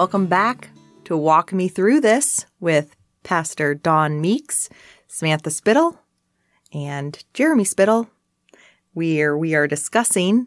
Welcome 0.00 0.28
back 0.28 0.70
to 1.04 1.14
Walk 1.14 1.52
Me 1.52 1.68
Through 1.68 2.00
This 2.00 2.46
with 2.58 2.96
Pastor 3.22 3.74
Don 3.74 4.18
Meeks, 4.18 4.70
Samantha 5.08 5.50
Spittle, 5.50 6.00
and 6.72 7.22
Jeremy 7.34 7.64
Spittle. 7.64 8.08
We 8.94 9.20
are 9.20 9.36
we 9.36 9.54
are 9.54 9.66
discussing 9.66 10.46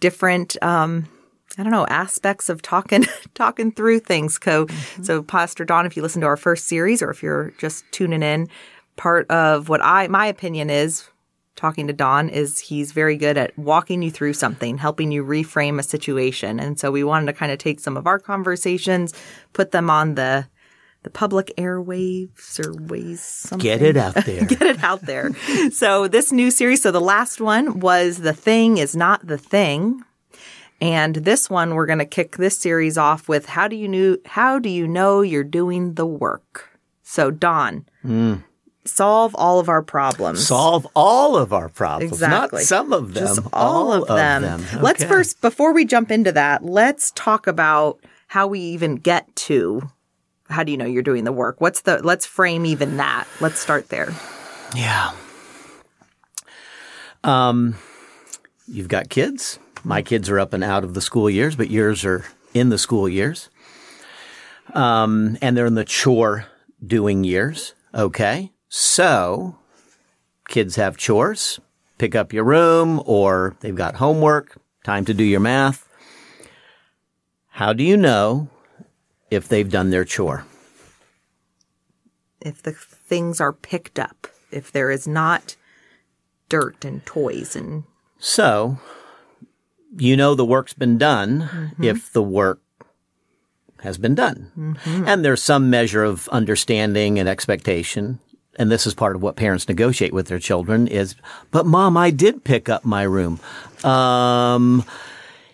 different 0.00 0.60
um, 0.60 1.06
I 1.56 1.62
don't 1.62 1.70
know 1.70 1.86
aspects 1.86 2.48
of 2.48 2.60
talking 2.60 3.04
talking 3.34 3.70
through 3.70 4.00
things. 4.00 4.40
So, 4.42 4.66
mm-hmm. 4.66 5.02
so 5.04 5.22
Pastor 5.22 5.64
Don, 5.64 5.86
if 5.86 5.96
you 5.96 6.02
listen 6.02 6.22
to 6.22 6.26
our 6.26 6.36
first 6.36 6.66
series, 6.66 7.00
or 7.00 7.10
if 7.10 7.22
you're 7.22 7.52
just 7.58 7.84
tuning 7.92 8.24
in, 8.24 8.48
part 8.96 9.30
of 9.30 9.68
what 9.68 9.84
I 9.84 10.08
my 10.08 10.26
opinion 10.26 10.68
is 10.68 11.08
talking 11.58 11.88
to 11.88 11.92
Don 11.92 12.28
is 12.28 12.58
he's 12.58 12.92
very 12.92 13.16
good 13.16 13.36
at 13.36 13.58
walking 13.58 14.00
you 14.00 14.10
through 14.10 14.32
something, 14.32 14.78
helping 14.78 15.10
you 15.10 15.24
reframe 15.24 15.78
a 15.78 15.82
situation. 15.82 16.60
And 16.60 16.78
so 16.78 16.90
we 16.90 17.04
wanted 17.04 17.26
to 17.26 17.32
kind 17.32 17.52
of 17.52 17.58
take 17.58 17.80
some 17.80 17.96
of 17.96 18.06
our 18.06 18.18
conversations, 18.18 19.12
put 19.52 19.72
them 19.72 19.90
on 19.90 20.14
the 20.14 20.46
the 21.04 21.10
public 21.10 21.52
airwaves 21.56 22.58
or 22.58 22.72
ways 22.82 23.20
something. 23.20 23.62
Get 23.62 23.82
it 23.82 23.96
out 23.96 24.14
there. 24.14 24.44
Get 24.46 24.62
it 24.62 24.82
out 24.82 25.02
there. 25.02 25.30
so 25.70 26.08
this 26.08 26.32
new 26.32 26.50
series, 26.50 26.82
so 26.82 26.90
the 26.90 27.00
last 27.00 27.40
one 27.40 27.78
was 27.78 28.18
The 28.18 28.32
Thing 28.32 28.78
is 28.78 28.96
Not 28.96 29.26
the 29.26 29.38
Thing. 29.38 30.02
And 30.80 31.16
this 31.16 31.48
one 31.48 31.74
we're 31.74 31.86
going 31.86 32.00
to 32.00 32.04
kick 32.04 32.36
this 32.36 32.58
series 32.58 32.98
off 32.98 33.28
with 33.28 33.46
how 33.46 33.68
do 33.68 33.76
you 33.76 33.88
know 33.88 34.16
how 34.26 34.58
do 34.58 34.68
you 34.68 34.86
know 34.86 35.22
you're 35.22 35.44
doing 35.44 35.94
the 35.94 36.06
work? 36.06 36.78
So 37.02 37.30
Don, 37.30 37.86
mm 38.04 38.42
solve 38.88 39.34
all 39.34 39.60
of 39.60 39.68
our 39.68 39.82
problems. 39.82 40.46
Solve 40.46 40.86
all 40.94 41.36
of 41.36 41.52
our 41.52 41.68
problems. 41.68 42.12
Exactly. 42.12 42.60
Not 42.60 42.66
some 42.66 42.92
of 42.92 43.14
them. 43.14 43.26
Just 43.26 43.40
all, 43.52 43.92
all 43.92 44.02
of 44.02 44.08
them. 44.08 44.44
Of 44.44 44.50
them. 44.50 44.68
Okay. 44.74 44.82
Let's 44.82 45.04
first, 45.04 45.40
before 45.40 45.72
we 45.72 45.84
jump 45.84 46.10
into 46.10 46.32
that, 46.32 46.64
let's 46.64 47.10
talk 47.12 47.46
about 47.46 48.00
how 48.28 48.46
we 48.46 48.60
even 48.60 48.96
get 48.96 49.34
to 49.36 49.90
how 50.50 50.64
do 50.64 50.72
you 50.72 50.78
know 50.78 50.86
you're 50.86 51.02
doing 51.02 51.24
the 51.24 51.32
work? 51.32 51.60
What's 51.60 51.82
the, 51.82 52.02
let's 52.02 52.26
frame 52.26 52.64
even 52.66 52.96
that. 52.96 53.26
Let's 53.40 53.58
start 53.60 53.88
there. 53.88 54.12
Yeah. 54.74 55.12
Um, 57.24 57.76
you've 58.66 58.88
got 58.88 59.08
kids. 59.08 59.58
My 59.84 60.02
kids 60.02 60.28
are 60.30 60.38
up 60.38 60.52
and 60.52 60.64
out 60.64 60.84
of 60.84 60.94
the 60.94 61.00
school 61.00 61.28
years, 61.28 61.56
but 61.56 61.70
yours 61.70 62.04
are 62.04 62.24
in 62.54 62.68
the 62.70 62.78
school 62.78 63.08
years. 63.08 63.50
Um, 64.74 65.38
and 65.40 65.56
they're 65.56 65.66
in 65.66 65.74
the 65.74 65.84
chore 65.84 66.46
doing 66.84 67.24
years. 67.24 67.74
Okay. 67.94 68.52
So 68.68 69.56
kids 70.48 70.76
have 70.76 70.96
chores, 70.96 71.58
pick 71.96 72.14
up 72.14 72.32
your 72.32 72.44
room, 72.44 73.02
or 73.06 73.56
they've 73.60 73.74
got 73.74 73.96
homework, 73.96 74.58
time 74.84 75.04
to 75.06 75.14
do 75.14 75.24
your 75.24 75.40
math. 75.40 75.88
How 77.48 77.72
do 77.72 77.82
you 77.82 77.96
know 77.96 78.48
if 79.30 79.48
they've 79.48 79.70
done 79.70 79.90
their 79.90 80.04
chore? 80.04 80.44
If 82.40 82.62
the 82.62 82.72
things 82.72 83.40
are 83.40 83.52
picked 83.52 83.98
up, 83.98 84.28
if 84.50 84.70
there 84.70 84.90
is 84.90 85.08
not 85.08 85.56
dirt 86.48 86.84
and 86.84 87.04
toys 87.04 87.56
and. 87.56 87.84
So, 88.18 88.78
you 89.96 90.16
know 90.16 90.34
the 90.34 90.44
work's 90.44 90.74
been 90.74 90.98
done 90.98 91.48
mm-hmm. 91.52 91.84
if 91.84 92.12
the 92.12 92.22
work 92.22 92.60
has 93.80 93.98
been 93.98 94.14
done. 94.14 94.52
Mm-hmm. 94.56 95.08
And 95.08 95.24
there's 95.24 95.42
some 95.42 95.70
measure 95.70 96.04
of 96.04 96.28
understanding 96.28 97.18
and 97.18 97.28
expectation 97.28 98.20
and 98.58 98.70
this 98.70 98.86
is 98.86 98.94
part 98.94 99.16
of 99.16 99.22
what 99.22 99.36
parents 99.36 99.68
negotiate 99.68 100.12
with 100.12 100.26
their 100.26 100.38
children 100.38 100.88
is, 100.88 101.14
but 101.50 101.64
mom, 101.64 101.96
I 101.96 102.10
did 102.10 102.44
pick 102.44 102.68
up 102.68 102.84
my 102.84 103.02
room. 103.04 103.40
Um, 103.84 104.84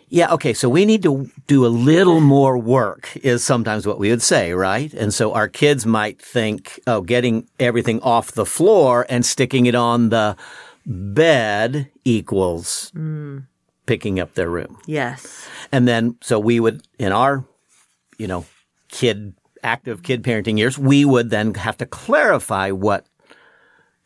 yeah, 0.08 0.32
okay, 0.32 0.54
so 0.54 0.68
we 0.68 0.84
need 0.84 1.02
to 1.02 1.30
do 1.46 1.66
a 1.66 1.68
little 1.68 2.20
more 2.20 2.56
work 2.56 3.16
is 3.16 3.44
sometimes 3.44 3.86
what 3.86 3.98
we 3.98 4.10
would 4.10 4.22
say, 4.22 4.52
right? 4.52 4.92
And 4.94 5.12
so 5.12 5.32
our 5.34 5.48
kids 5.48 5.84
might 5.84 6.20
think, 6.22 6.80
oh, 6.86 7.00
getting 7.00 7.48
everything 7.58 8.00
off 8.00 8.32
the 8.32 8.46
floor 8.46 9.06
and 9.08 9.26
sticking 9.26 9.66
it 9.66 9.74
on 9.74 10.10
the 10.10 10.36
bed 10.86 11.90
equals 12.04 12.92
mm. 12.94 13.46
picking 13.86 14.20
up 14.20 14.34
their 14.34 14.48
room. 14.48 14.78
Yes. 14.86 15.48
And 15.72 15.88
then, 15.88 16.16
so 16.20 16.38
we 16.38 16.60
would, 16.60 16.86
in 16.98 17.10
our, 17.10 17.44
you 18.16 18.28
know, 18.28 18.46
kid 18.88 19.34
active 19.64 20.02
kid 20.02 20.22
parenting 20.22 20.58
years, 20.58 20.78
we 20.78 21.04
would 21.04 21.30
then 21.30 21.54
have 21.54 21.76
to 21.78 21.86
clarify 21.86 22.70
what 22.70 23.06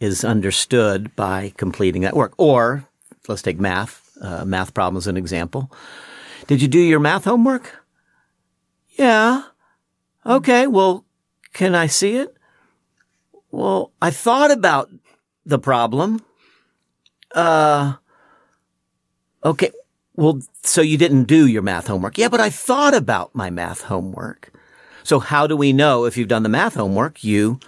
is 0.00 0.24
understood 0.24 1.14
by 1.16 1.52
completing 1.56 2.02
that 2.02 2.16
work. 2.16 2.32
Or 2.38 2.86
let's 3.26 3.42
take 3.42 3.58
math, 3.58 4.16
uh, 4.22 4.44
math 4.44 4.72
problem 4.72 4.96
as 4.96 5.06
an 5.06 5.16
example. 5.16 5.70
Did 6.46 6.62
you 6.62 6.68
do 6.68 6.78
your 6.78 7.00
math 7.00 7.24
homework? 7.24 7.82
Yeah. 8.92 9.42
Okay. 10.24 10.66
Well, 10.66 11.04
can 11.52 11.74
I 11.74 11.86
see 11.86 12.16
it? 12.16 12.36
Well, 13.50 13.92
I 14.00 14.10
thought 14.10 14.50
about 14.50 14.90
the 15.44 15.58
problem. 15.58 16.24
Uh, 17.34 17.94
okay. 19.44 19.70
Well, 20.14 20.40
so 20.62 20.82
you 20.82 20.98
didn't 20.98 21.24
do 21.24 21.46
your 21.46 21.62
math 21.62 21.86
homework. 21.86 22.18
Yeah, 22.18 22.28
but 22.28 22.40
I 22.40 22.50
thought 22.50 22.94
about 22.94 23.34
my 23.34 23.50
math 23.50 23.82
homework. 23.82 24.52
So 25.08 25.20
how 25.20 25.46
do 25.46 25.56
we 25.56 25.72
know 25.72 26.04
if 26.04 26.18
you've 26.18 26.28
done 26.28 26.42
the 26.42 26.50
math 26.50 26.74
homework? 26.74 27.24
You 27.24 27.60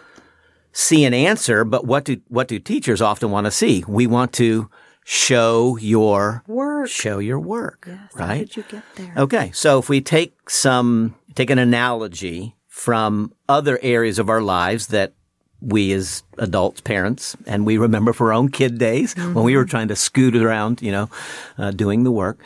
see 0.73 1.06
an 1.06 1.15
answer, 1.15 1.65
but 1.65 1.87
what 1.87 2.05
do, 2.05 2.21
what 2.28 2.49
do 2.49 2.59
teachers 2.59 3.01
often 3.01 3.31
want 3.31 3.47
to 3.47 3.51
see? 3.51 3.83
We 3.89 4.06
want 4.06 4.34
to 4.34 4.69
show 5.05 5.79
your 5.79 6.45
work. 6.47 6.91
Show 6.91 7.19
your 7.19 7.41
work. 7.41 7.87
Yes, 7.89 7.99
right? 8.15 8.27
How 8.27 8.34
did 8.34 8.56
you 8.59 8.65
get 8.65 8.83
there? 8.95 9.15
Okay. 9.17 9.53
So 9.55 9.79
if 9.79 9.89
we 9.89 10.03
take 10.03 10.50
some, 10.50 11.15
take 11.34 11.49
an 11.49 11.59
analogy 11.59 12.56
from 12.67 13.33
other 13.49 13.79
areas 13.81 14.19
of 14.19 14.29
our 14.29 14.43
lives 14.43 14.89
that 14.89 15.15
we 15.62 15.93
as 15.93 16.23
adults, 16.37 16.83
parents, 16.83 17.39
and 17.47 17.65
we 17.65 17.79
remember 17.79 18.12
for 18.12 18.27
our 18.27 18.33
own 18.34 18.50
kid 18.50 18.77
days 18.77 19.15
mm-hmm. 19.15 19.33
when 19.33 19.47
we 19.47 19.56
were 19.56 19.65
trying 19.65 19.89
to 19.89 19.97
scoot 19.97 20.37
around, 20.37 20.83
you 20.83 20.93
know, 20.93 21.09
uh, 21.56 21.71
doing 21.71 22.05
the 22.05 22.12
work. 22.12 22.39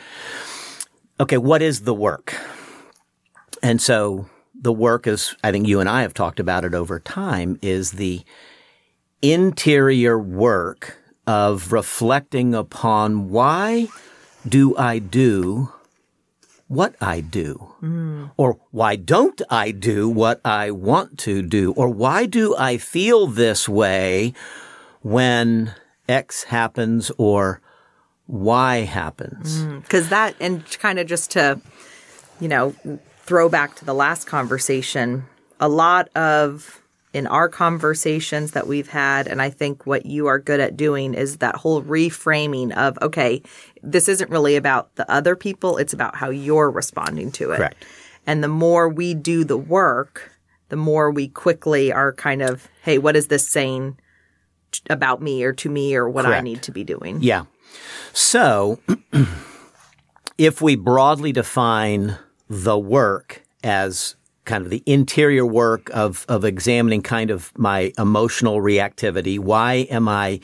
Okay. 1.18 1.38
What 1.38 1.62
is 1.62 1.80
the 1.80 1.94
work? 1.94 2.36
And 3.60 3.82
so 3.82 4.28
the 4.64 4.72
work, 4.72 5.06
as 5.06 5.36
I 5.44 5.52
think 5.52 5.68
you 5.68 5.78
and 5.78 5.88
I 5.88 6.02
have 6.02 6.14
talked 6.14 6.40
about 6.40 6.64
it 6.64 6.74
over 6.74 6.98
time, 6.98 7.58
is 7.62 7.92
the 7.92 8.24
interior 9.22 10.18
work 10.18 10.98
of 11.26 11.70
reflecting 11.70 12.54
upon 12.54 13.30
why 13.30 13.88
do 14.46 14.76
I 14.76 14.98
do 14.98 15.72
what 16.66 16.96
I 17.00 17.20
do? 17.20 17.74
Mm. 17.82 18.30
Or 18.36 18.58
why 18.70 18.96
don't 18.96 19.40
I 19.50 19.70
do 19.70 20.08
what 20.08 20.40
I 20.44 20.70
want 20.70 21.18
to 21.20 21.42
do? 21.42 21.72
Or 21.72 21.88
why 21.88 22.26
do 22.26 22.56
I 22.56 22.78
feel 22.78 23.26
this 23.26 23.68
way 23.68 24.32
when 25.02 25.74
X 26.08 26.44
happens 26.44 27.12
or 27.18 27.60
Y 28.26 28.78
happens? 28.78 29.62
Because 29.62 30.06
mm, 30.06 30.10
that, 30.10 30.34
and 30.40 30.64
kind 30.78 30.98
of 30.98 31.06
just 31.06 31.30
to, 31.32 31.60
you 32.40 32.48
know, 32.48 32.74
throwback 33.24 33.74
to 33.76 33.84
the 33.84 33.94
last 33.94 34.26
conversation, 34.26 35.24
a 35.60 35.68
lot 35.68 36.08
of 36.16 36.80
in 37.12 37.28
our 37.28 37.48
conversations 37.48 38.50
that 38.50 38.66
we've 38.66 38.88
had, 38.88 39.28
and 39.28 39.40
I 39.40 39.48
think 39.48 39.86
what 39.86 40.04
you 40.04 40.26
are 40.26 40.38
good 40.40 40.58
at 40.58 40.76
doing 40.76 41.14
is 41.14 41.36
that 41.38 41.54
whole 41.54 41.80
reframing 41.80 42.76
of, 42.76 42.98
okay, 43.00 43.40
this 43.84 44.08
isn't 44.08 44.30
really 44.30 44.56
about 44.56 44.92
the 44.96 45.08
other 45.10 45.36
people, 45.36 45.76
it's 45.76 45.92
about 45.92 46.16
how 46.16 46.28
you're 46.28 46.70
responding 46.70 47.30
to 47.32 47.52
it. 47.52 47.58
Correct. 47.58 47.84
And 48.26 48.42
the 48.42 48.48
more 48.48 48.88
we 48.88 49.14
do 49.14 49.44
the 49.44 49.56
work, 49.56 50.32
the 50.70 50.76
more 50.76 51.10
we 51.12 51.28
quickly 51.28 51.92
are 51.92 52.12
kind 52.12 52.42
of, 52.42 52.68
hey, 52.82 52.98
what 52.98 53.14
is 53.14 53.28
this 53.28 53.48
saying 53.48 53.96
about 54.90 55.22
me 55.22 55.44
or 55.44 55.52
to 55.52 55.68
me 55.68 55.94
or 55.94 56.08
what 56.08 56.24
Correct. 56.24 56.40
I 56.40 56.42
need 56.42 56.62
to 56.62 56.72
be 56.72 56.82
doing? 56.82 57.22
Yeah. 57.22 57.44
So 58.12 58.80
if 60.38 60.60
we 60.60 60.74
broadly 60.74 61.30
define 61.30 62.18
the 62.48 62.78
work 62.78 63.42
as 63.62 64.16
kind 64.44 64.64
of 64.64 64.70
the 64.70 64.82
interior 64.86 65.46
work 65.46 65.90
of, 65.94 66.26
of 66.28 66.44
examining 66.44 67.02
kind 67.02 67.30
of 67.30 67.52
my 67.56 67.92
emotional 67.98 68.60
reactivity. 68.60 69.38
Why 69.38 69.86
am 69.90 70.08
I 70.08 70.40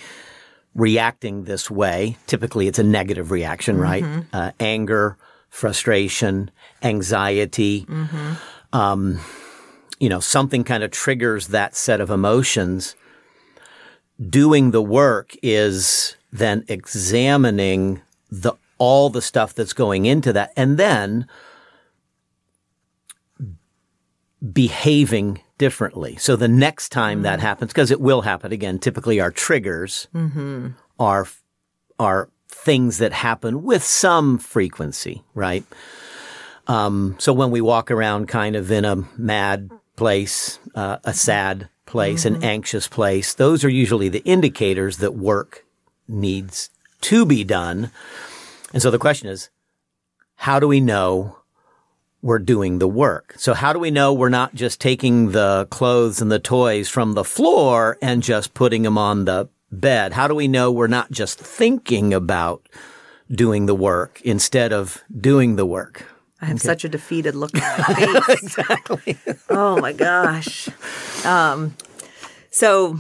reacting 0.75 1.45
this 1.45 1.71
way? 1.71 2.17
Typically, 2.27 2.67
it's 2.67 2.79
a 2.79 2.85
negative 2.85 3.31
reaction, 3.31 3.77
mm-hmm. 3.77 3.83
right? 3.83 4.25
Uh, 4.33 4.53
anger, 4.59 5.19
frustration, 5.51 6.51
anxiety. 6.83 7.85
Mm-hmm. 7.85 8.33
Um, 8.73 9.21
you 9.99 10.09
know, 10.09 10.21
something 10.21 10.65
kind 10.65 10.83
of 10.83 10.91
triggers 10.91 11.49
that 11.49 11.77
set 11.77 12.01
of 12.01 12.11
emotions. 12.11 12.97
Doing 14.29 14.71
the 14.71 14.83
work 14.83 15.35
is 15.43 16.17
then 16.33 16.65
examining 16.69 18.01
the 18.31 18.55
all 18.79 19.11
the 19.11 19.21
stuff 19.21 19.53
that's 19.53 19.75
going 19.75 20.07
into 20.07 20.33
that, 20.33 20.53
and 20.57 20.79
then 20.79 21.27
behaving 24.53 25.41
differently. 25.59 26.17
So 26.17 26.37
the 26.37 26.49
next 26.49 26.89
time 26.89 27.19
mm-hmm. 27.19 27.25
that 27.25 27.41
happens, 27.41 27.73
because 27.73 27.91
it 27.91 28.01
will 28.01 28.23
happen 28.23 28.53
again, 28.53 28.79
typically 28.79 29.21
our 29.21 29.31
triggers 29.31 30.09
mm-hmm. 30.15 30.69
are, 30.99 31.27
are 31.99 32.31
things 32.49 32.99
that 32.99 33.13
happen 33.13 33.63
with 33.63 33.85
some 33.85 34.39
frequency, 34.39 35.23
right? 35.35 35.65
Um, 36.67 37.17
so 37.19 37.33
when 37.33 37.51
we 37.51 37.61
walk 37.61 37.91
around 37.91 38.29
kind 38.29 38.57
of 38.57 38.71
in 38.71 38.85
a 38.85 39.05
mad 39.19 39.71
place, 39.97 40.59
uh, 40.75 40.99
a 41.05 41.13
sad 41.13 41.69
place, 41.85 42.25
an 42.25 42.43
anxious 42.45 42.87
place, 42.89 43.35
those 43.35 43.65
are 43.65 43.69
usually 43.69 44.09
the 44.09 44.23
indicators 44.25 44.99
that 44.99 45.15
work 45.15 45.65
needs 46.09 46.71
to 47.03 47.27
be 47.27 47.45
done. 47.45 47.91
And 48.73 48.81
so 48.81 48.91
the 48.91 48.99
question 48.99 49.29
is, 49.29 49.51
how 50.37 50.61
do 50.61 50.69
we 50.69 50.81
know 50.81 51.40
we're 52.23 52.39
doing 52.39 52.79
the 52.79 52.89
work? 52.89 53.35
So 53.37 53.55
how 53.55 53.73
do 53.73 53.79
we 53.79 53.91
know 53.91 54.13
we're 54.13 54.29
not 54.29 54.55
just 54.55 54.81
taking 54.81 55.33
the 55.33 55.67
clothes 55.71 56.21
and 56.21 56.31
the 56.31 56.39
toys 56.39 56.89
from 56.89 57.13
the 57.15 57.25
floor 57.25 57.99
and 58.03 58.23
just 58.23 58.55
putting 58.55 58.83
them 58.83 58.99
on 58.99 59.25
the 59.25 59.49
bed? 59.73 60.13
How 60.13 60.29
do 60.29 60.35
we 60.35 60.49
know 60.49 60.71
we're 60.71 60.87
not 60.87 61.11
just 61.11 61.39
thinking 61.39 62.13
about 62.13 62.69
doing 63.31 63.67
the 63.67 63.75
work 63.75 64.21
instead 64.23 64.73
of 64.73 65.03
doing 65.19 65.57
the 65.57 65.67
work? 65.67 66.05
I 66.43 66.47
have 66.47 66.61
such 66.61 66.85
a 66.85 66.89
defeated 66.89 67.35
look 67.35 67.55
on 67.55 67.61
my 67.79 68.21
face. 68.21 68.43
Exactly. 68.43 69.19
oh 69.51 69.79
my 69.81 69.93
gosh. 69.93 70.69
Um, 71.25 71.77
so 72.51 72.99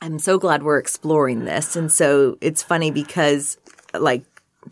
I'm 0.00 0.18
so 0.18 0.38
glad 0.38 0.62
we're 0.62 0.78
exploring 0.78 1.44
this. 1.44 1.74
And 1.74 1.90
so 1.90 2.38
it's 2.40 2.62
funny 2.62 2.90
because 2.90 3.58
like 3.92 4.22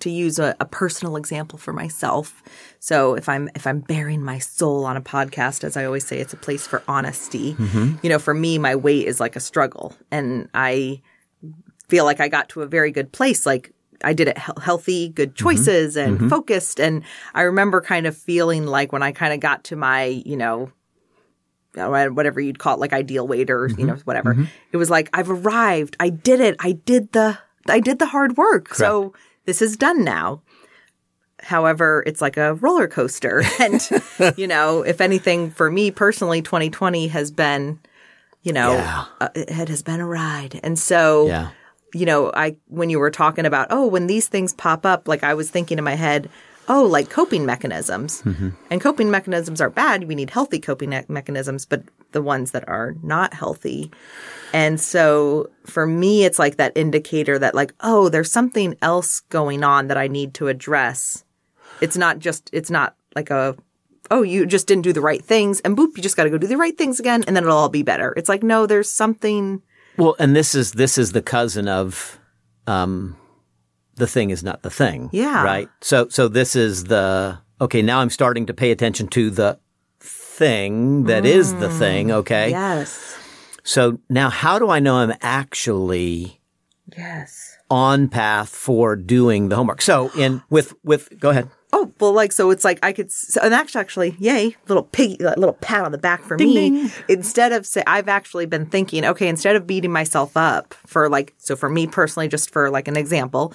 to 0.00 0.10
use 0.10 0.38
a, 0.38 0.56
a 0.60 0.64
personal 0.64 1.16
example 1.16 1.58
for 1.58 1.72
myself. 1.72 2.42
So 2.80 3.14
if 3.14 3.28
I'm 3.28 3.48
if 3.54 3.66
I'm 3.66 3.80
baring 3.80 4.22
my 4.22 4.38
soul 4.38 4.84
on 4.84 4.96
a 4.96 5.00
podcast, 5.00 5.64
as 5.64 5.76
I 5.76 5.84
always 5.84 6.06
say, 6.06 6.18
it's 6.18 6.32
a 6.32 6.38
place 6.38 6.66
for 6.66 6.82
honesty. 6.88 7.54
Mm-hmm. 7.54 7.96
You 8.02 8.10
know, 8.10 8.18
for 8.18 8.34
me, 8.34 8.58
my 8.58 8.76
weight 8.76 9.06
is 9.06 9.20
like 9.20 9.36
a 9.36 9.40
struggle, 9.40 9.94
and 10.10 10.48
I 10.54 11.02
feel 11.88 12.04
like 12.04 12.20
I 12.20 12.28
got 12.28 12.48
to 12.50 12.62
a 12.62 12.66
very 12.66 12.90
good 12.90 13.12
place. 13.12 13.46
Like 13.46 13.72
I 14.02 14.12
did 14.12 14.28
it 14.28 14.38
he- 14.38 14.52
healthy, 14.60 15.08
good 15.08 15.34
mm-hmm. 15.34 15.44
choices, 15.44 15.96
and 15.96 16.18
mm-hmm. 16.18 16.28
focused. 16.28 16.80
And 16.80 17.02
I 17.34 17.42
remember 17.42 17.80
kind 17.80 18.06
of 18.06 18.16
feeling 18.16 18.66
like 18.66 18.92
when 18.92 19.02
I 19.02 19.12
kind 19.12 19.32
of 19.32 19.40
got 19.40 19.64
to 19.64 19.76
my, 19.76 20.04
you 20.04 20.36
know, 20.36 20.70
uh, 21.76 22.06
whatever 22.06 22.40
you'd 22.40 22.58
call 22.58 22.74
it, 22.74 22.80
like 22.80 22.92
ideal 22.92 23.26
weight 23.26 23.50
or 23.50 23.68
you 23.68 23.84
know 23.84 23.96
whatever. 24.04 24.48
It 24.72 24.76
was 24.76 24.90
like 24.90 25.10
I've 25.12 25.30
arrived. 25.30 25.96
I 26.00 26.08
did 26.08 26.40
it. 26.40 26.56
I 26.60 26.72
did 26.72 27.12
the 27.12 27.38
I 27.68 27.80
did 27.80 27.98
the 27.98 28.06
hard 28.06 28.36
work. 28.36 28.74
So 28.74 29.14
this 29.46 29.62
is 29.62 29.76
done 29.76 30.04
now. 30.04 30.42
However, 31.40 32.02
it's 32.06 32.20
like 32.20 32.36
a 32.36 32.54
roller 32.54 32.88
coaster, 32.88 33.42
and 33.60 33.80
you 34.36 34.46
know, 34.46 34.82
if 34.82 35.00
anything, 35.00 35.50
for 35.50 35.70
me 35.70 35.90
personally, 35.90 36.40
2020 36.42 37.08
has 37.08 37.30
been, 37.30 37.78
you 38.42 38.52
know, 38.52 38.72
Yeah. 38.72 39.04
uh, 39.20 39.28
it 39.34 39.68
has 39.68 39.82
been 39.82 40.00
a 40.00 40.06
ride, 40.06 40.58
and 40.62 40.78
so 40.78 41.26
Yeah. 41.26 41.48
you 41.94 42.06
know, 42.06 42.30
I 42.34 42.56
when 42.68 42.90
you 42.90 42.98
were 42.98 43.10
talking 43.10 43.44
about, 43.46 43.68
oh, 43.70 43.86
when 43.86 44.06
these 44.06 44.28
things 44.28 44.54
pop 44.54 44.86
up, 44.86 45.06
like 45.08 45.22
I 45.24 45.34
was 45.34 45.50
thinking 45.50 45.78
in 45.78 45.84
my 45.84 45.94
head, 45.94 46.30
oh, 46.68 46.84
like 46.84 47.10
coping 47.10 47.46
mechanisms. 47.46 48.22
And 48.70 48.80
coping 48.80 49.10
mechanisms 49.10 49.60
are 49.60 49.70
bad. 49.70 50.04
We 50.04 50.14
need 50.14 50.30
healthy 50.30 50.58
coping 50.58 50.90
me- 50.90 51.04
mechanisms, 51.08 51.64
but 51.66 51.82
the 52.12 52.22
ones 52.22 52.52
that 52.52 52.68
are 52.68 52.94
not 53.02 53.34
healthy. 53.34 53.90
And 54.52 54.80
so 54.80 55.50
for 55.64 55.86
me, 55.86 56.24
it's 56.24 56.38
like 56.38 56.56
that 56.56 56.76
indicator 56.76 57.38
that 57.38 57.54
like, 57.54 57.74
oh, 57.80 58.08
there's 58.08 58.32
something 58.32 58.76
else 58.82 59.20
going 59.20 59.62
on 59.62 59.88
that 59.88 59.96
I 59.96 60.08
need 60.08 60.34
to 60.34 60.48
address. 60.48 61.24
It's 61.80 61.96
not 61.96 62.18
just, 62.18 62.48
it's 62.52 62.70
not 62.70 62.96
like 63.14 63.30
a, 63.30 63.56
oh, 64.10 64.22
you 64.22 64.46
just 64.46 64.66
didn't 64.66 64.84
do 64.84 64.92
the 64.92 65.00
right 65.00 65.22
things 65.22 65.60
and 65.60 65.76
boop, 65.76 65.96
you 65.96 66.02
just 66.02 66.16
got 66.16 66.24
to 66.24 66.30
go 66.30 66.38
do 66.38 66.46
the 66.46 66.56
right 66.56 66.76
things 66.78 67.00
again 67.00 67.24
and 67.26 67.36
then 67.36 67.44
it'll 67.44 67.56
all 67.56 67.68
be 67.68 67.82
better. 67.82 68.14
It's 68.16 68.28
like, 68.28 68.42
no, 68.42 68.66
there's 68.66 68.90
something. 68.90 69.62
Well, 69.96 70.16
and 70.18 70.34
this 70.34 70.54
is 70.54 70.72
this 70.72 70.98
is 70.98 71.12
the 71.12 71.22
cousin 71.22 71.68
of 71.68 72.18
um 72.66 73.16
the 73.96 74.06
thing 74.06 74.30
is 74.30 74.42
not 74.42 74.62
the 74.62 74.70
thing. 74.70 75.10
Yeah. 75.12 75.42
Right? 75.42 75.68
So 75.80 76.08
so 76.08 76.28
this 76.28 76.56
is 76.56 76.84
the 76.84 77.38
okay, 77.60 77.82
now 77.82 78.00
I'm 78.00 78.10
starting 78.10 78.46
to 78.46 78.54
pay 78.54 78.70
attention 78.70 79.08
to 79.08 79.30
the 79.30 79.58
thing 80.00 81.04
that 81.04 81.24
is 81.24 81.54
the 81.54 81.68
mm. 81.68 81.78
thing, 81.78 82.12
okay? 82.12 82.50
Yes. 82.50 83.18
So 83.64 83.98
now 84.08 84.30
how 84.30 84.58
do 84.58 84.70
I 84.70 84.78
know 84.80 84.96
I'm 84.96 85.14
actually 85.20 86.40
Yes. 86.96 87.56
on 87.68 88.08
path 88.08 88.50
for 88.50 88.94
doing 88.96 89.48
the 89.48 89.56
homework? 89.56 89.82
So 89.82 90.10
in 90.16 90.42
with 90.50 90.74
with 90.84 91.18
go 91.18 91.30
ahead. 91.30 91.50
Oh 91.72 91.92
well, 92.00 92.12
like 92.12 92.32
so, 92.32 92.50
it's 92.50 92.64
like 92.64 92.78
I 92.82 92.92
could, 92.92 93.10
so, 93.10 93.40
and 93.42 93.52
actually, 93.52 93.80
actually, 93.80 94.16
yay, 94.18 94.56
little 94.68 94.84
piggy, 94.84 95.16
little 95.18 95.52
pat 95.54 95.84
on 95.84 95.92
the 95.92 95.98
back 95.98 96.22
for 96.22 96.38
me. 96.38 96.54
ding. 96.54 96.90
Instead 97.08 97.52
of 97.52 97.66
say, 97.66 97.82
I've 97.86 98.08
actually 98.08 98.46
been 98.46 98.66
thinking, 98.66 99.04
okay, 99.04 99.28
instead 99.28 99.56
of 99.56 99.66
beating 99.66 99.90
myself 99.92 100.36
up 100.36 100.74
for 100.86 101.10
like, 101.10 101.34
so 101.38 101.56
for 101.56 101.68
me 101.68 101.86
personally, 101.86 102.28
just 102.28 102.50
for 102.50 102.70
like 102.70 102.86
an 102.86 102.96
example, 102.96 103.52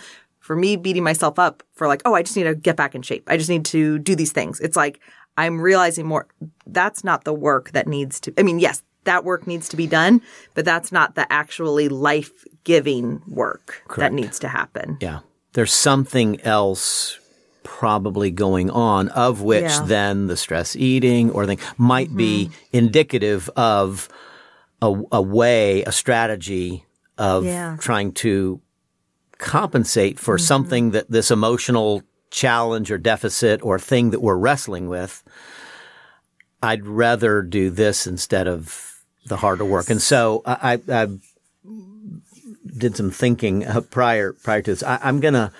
for 0.51 0.57
me 0.57 0.75
beating 0.75 1.01
myself 1.01 1.39
up 1.39 1.63
for 1.75 1.87
like, 1.87 2.01
oh, 2.03 2.13
I 2.13 2.23
just 2.23 2.35
need 2.35 2.43
to 2.43 2.53
get 2.53 2.75
back 2.75 2.93
in 2.93 3.01
shape. 3.03 3.23
I 3.27 3.37
just 3.37 3.49
need 3.49 3.63
to 3.67 3.97
do 3.99 4.17
these 4.17 4.33
things. 4.33 4.59
It's 4.59 4.75
like 4.75 4.99
I'm 5.37 5.61
realizing 5.61 6.05
more. 6.05 6.27
That's 6.67 7.05
not 7.05 7.23
the 7.23 7.31
work 7.33 7.71
that 7.71 7.87
needs 7.87 8.19
to. 8.19 8.33
I 8.37 8.43
mean, 8.43 8.59
yes, 8.59 8.83
that 9.05 9.23
work 9.23 9.47
needs 9.47 9.69
to 9.69 9.77
be 9.77 9.87
done, 9.87 10.21
but 10.53 10.65
that's 10.65 10.91
not 10.91 11.15
the 11.15 11.25
actually 11.31 11.87
life 11.87 12.43
giving 12.65 13.21
work 13.29 13.81
that 13.95 14.11
needs 14.11 14.39
to 14.39 14.49
happen. 14.49 14.97
Yeah. 14.99 15.19
There's 15.53 15.71
something 15.71 16.41
else 16.41 17.17
probably 17.63 18.29
going 18.29 18.69
on 18.71 19.07
of 19.07 19.41
which 19.41 19.63
Yeah. 19.63 19.83
then 19.85 20.27
the 20.27 20.35
stress 20.35 20.75
eating 20.75 21.31
or 21.31 21.45
thing 21.45 21.59
might 21.77 22.13
be 22.13 22.47
mm-hmm. 22.47 22.53
indicative 22.73 23.49
of 23.55 24.09
a, 24.81 25.01
a 25.13 25.21
way, 25.21 25.83
a 25.83 25.93
strategy 25.93 26.83
of 27.17 27.45
Yeah. 27.45 27.77
trying 27.79 28.11
to 28.15 28.59
compensate 29.41 30.19
for 30.19 30.37
something 30.37 30.91
that 30.91 31.09
this 31.09 31.31
emotional 31.31 32.03
challenge 32.29 32.91
or 32.91 32.97
deficit 32.97 33.61
or 33.63 33.77
thing 33.77 34.11
that 34.11 34.21
we're 34.21 34.37
wrestling 34.37 34.87
with. 34.87 35.23
I'd 36.63 36.85
rather 36.85 37.41
do 37.41 37.71
this 37.71 38.07
instead 38.07 38.47
of 38.47 39.03
the 39.25 39.37
harder 39.37 39.65
work. 39.65 39.89
And 39.89 40.01
so 40.01 40.43
I, 40.45 40.79
I, 40.87 41.03
I 41.03 41.07
did 42.77 42.95
some 42.95 43.09
thinking 43.11 43.65
uh, 43.65 43.81
prior 43.81 44.33
prior 44.33 44.61
to 44.61 44.71
this. 44.71 44.83
I, 44.83 44.99
I'm 45.01 45.19
gonna 45.19 45.51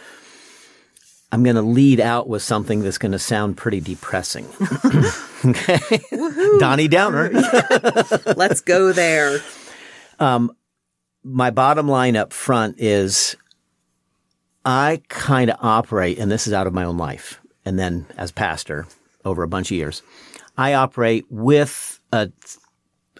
I'm 1.31 1.44
gonna 1.44 1.63
lead 1.63 2.00
out 2.00 2.30
with 2.30 2.44
something 2.44 2.81
that's 2.81 3.00
gonna 3.00 3.19
sound 3.19 3.57
pretty 3.57 3.80
depressing. 3.80 4.48
okay, 5.45 5.80
Donnie 6.60 6.88
Downer. 6.88 7.31
Let's 8.38 8.62
go 8.62 8.92
there. 8.92 9.40
My 11.23 11.52
bottom 11.52 11.88
line 11.88 12.16
up 12.16 12.33
front 12.33 12.80
is 12.80 13.35
I 14.63 15.01
kind 15.09 15.49
of 15.49 15.57
operate, 15.59 16.19
and 16.19 16.31
this 16.31 16.47
is 16.47 16.53
out 16.53 16.68
of 16.68 16.73
my 16.73 16.83
own 16.83 16.97
life, 16.97 17.39
and 17.65 17.80
then 17.80 18.06
as 18.18 18.31
pastor 18.31 18.85
over 19.25 19.44
a 19.44 19.47
bunch 19.47 19.71
of 19.71 19.77
years, 19.77 20.03
I 20.57 20.73
operate 20.73 21.25
with 21.30 21.99
a 22.11 22.31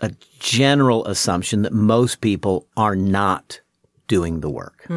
a 0.02 0.12
general 0.40 1.06
assumption 1.06 1.62
that 1.62 1.74
most 1.74 2.22
people 2.22 2.68
are 2.76 2.96
not 2.96 3.62
doing 4.08 4.40
the 4.42 4.50
work. 4.50 4.88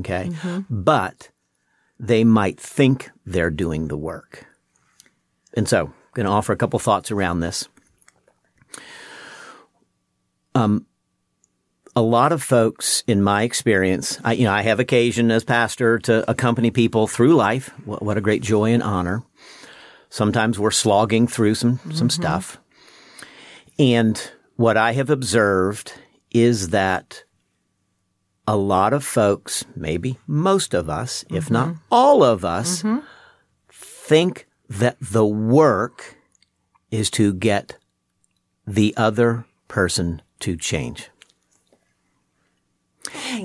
Okay. 0.00 0.30
But 0.68 1.30
they 1.98 2.24
might 2.24 2.58
think 2.58 3.10
they're 3.24 3.50
doing 3.50 3.86
the 3.86 3.96
work. 3.96 4.46
And 5.54 5.68
so, 5.68 5.86
I'm 5.86 5.92
going 6.14 6.26
to 6.26 6.32
offer 6.32 6.52
a 6.52 6.56
couple 6.56 6.78
thoughts 6.80 7.10
around 7.12 7.40
this. 7.40 7.68
Um, 10.54 10.86
a 11.94 12.02
lot 12.02 12.32
of 12.32 12.42
folks, 12.42 13.04
in 13.06 13.22
my 13.22 13.42
experience, 13.42 14.18
I, 14.24 14.32
you 14.32 14.44
know, 14.44 14.52
I 14.52 14.62
have 14.62 14.80
occasion 14.80 15.30
as 15.30 15.44
pastor 15.44 15.98
to 16.00 16.28
accompany 16.30 16.70
people 16.70 17.06
through 17.06 17.34
life. 17.34 17.68
What, 17.84 18.02
what 18.02 18.16
a 18.16 18.22
great 18.22 18.42
joy 18.42 18.72
and 18.72 18.82
honor. 18.82 19.22
Sometimes 20.08 20.58
we're 20.58 20.70
slogging 20.70 21.26
through 21.26 21.54
some 21.54 21.78
some 21.84 21.92
mm-hmm. 21.92 22.08
stuff, 22.08 22.58
and 23.78 24.30
what 24.56 24.76
I 24.76 24.92
have 24.92 25.08
observed 25.08 25.94
is 26.30 26.68
that 26.68 27.24
a 28.46 28.56
lot 28.56 28.92
of 28.92 29.04
folks, 29.04 29.64
maybe 29.74 30.18
most 30.26 30.74
of 30.74 30.90
us, 30.90 31.24
if 31.30 31.50
not 31.50 31.68
mm-hmm. 31.68 31.78
all 31.90 32.22
of 32.22 32.44
us, 32.44 32.82
mm-hmm. 32.82 33.06
think 33.70 34.46
that 34.68 34.96
the 35.00 35.24
work 35.24 36.16
is 36.90 37.10
to 37.10 37.32
get 37.32 37.78
the 38.66 38.94
other 38.96 39.46
person 39.68 40.20
to 40.40 40.56
change. 40.56 41.08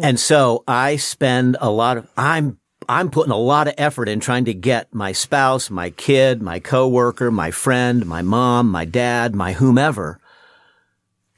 And 0.02 0.20
so 0.20 0.64
I 0.68 0.96
spend 0.96 1.58
a 1.60 1.70
lot 1.70 1.98
of 1.98 2.10
I'm 2.18 2.60
I'm 2.90 3.10
putting 3.10 3.32
a 3.32 3.38
lot 3.38 3.68
of 3.68 3.74
effort 3.78 4.08
in 4.08 4.20
trying 4.20 4.46
to 4.46 4.54
get 4.54 4.94
my 4.94 5.12
spouse, 5.12 5.70
my 5.70 5.90
kid, 5.90 6.42
my 6.42 6.60
coworker, 6.60 7.32
my 7.32 7.52
friend, 7.52 8.06
my 8.06 8.22
mom, 8.22 8.70
my 8.72 8.86
dad, 8.86 9.36
my 9.36 9.54
whomever 9.54 10.20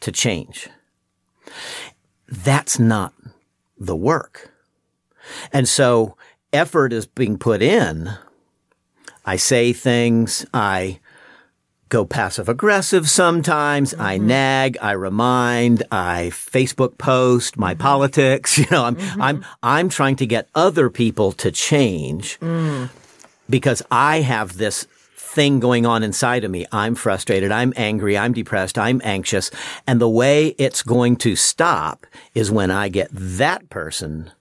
to 0.01 0.11
change. 0.11 0.69
That's 2.27 2.77
not 2.77 3.13
the 3.79 3.95
work. 3.95 4.51
And 5.51 5.67
so 5.67 6.15
effort 6.53 6.93
is 6.93 7.07
being 7.07 7.37
put 7.37 7.61
in. 7.61 8.11
I 9.25 9.35
say 9.35 9.73
things, 9.73 10.45
I 10.53 10.99
go 11.89 12.05
passive 12.05 12.47
aggressive 12.47 13.09
sometimes. 13.09 13.93
I 13.95 14.17
mm-hmm. 14.17 14.27
nag, 14.27 14.77
I 14.81 14.91
remind, 14.91 15.83
I 15.91 16.29
Facebook 16.31 16.97
post 16.97 17.57
my 17.57 17.73
mm-hmm. 17.73 17.81
politics. 17.81 18.57
You 18.59 18.65
know, 18.71 18.85
I'm, 18.85 18.95
mm-hmm. 18.95 19.21
I'm, 19.21 19.45
I'm 19.63 19.89
trying 19.89 20.17
to 20.17 20.25
get 20.25 20.49
other 20.53 20.89
people 20.89 21.31
to 21.33 21.49
change 21.49 22.37
mm. 22.39 22.89
because 23.49 23.81
I 23.89 24.19
have 24.19 24.57
this 24.57 24.85
thing 25.15 25.61
going 25.61 25.85
on 25.85 26.03
inside 26.03 26.43
of 26.43 26.51
me. 26.51 26.65
I'm 26.71 26.93
frustrated. 26.93 27.51
I'm 27.51 27.71
angry. 27.77 28.17
I'm 28.17 28.33
depressed. 28.33 28.77
I'm 28.77 28.99
anxious. 29.03 29.49
And 29.87 30.01
the 30.01 30.09
way 30.09 30.47
it's 30.57 30.83
going 30.83 31.15
to 31.17 31.37
stop 31.37 32.05
is 32.35 32.51
when 32.51 32.69
I 32.69 32.89
get 32.89 33.09
that 33.11 33.69
person 33.69 34.31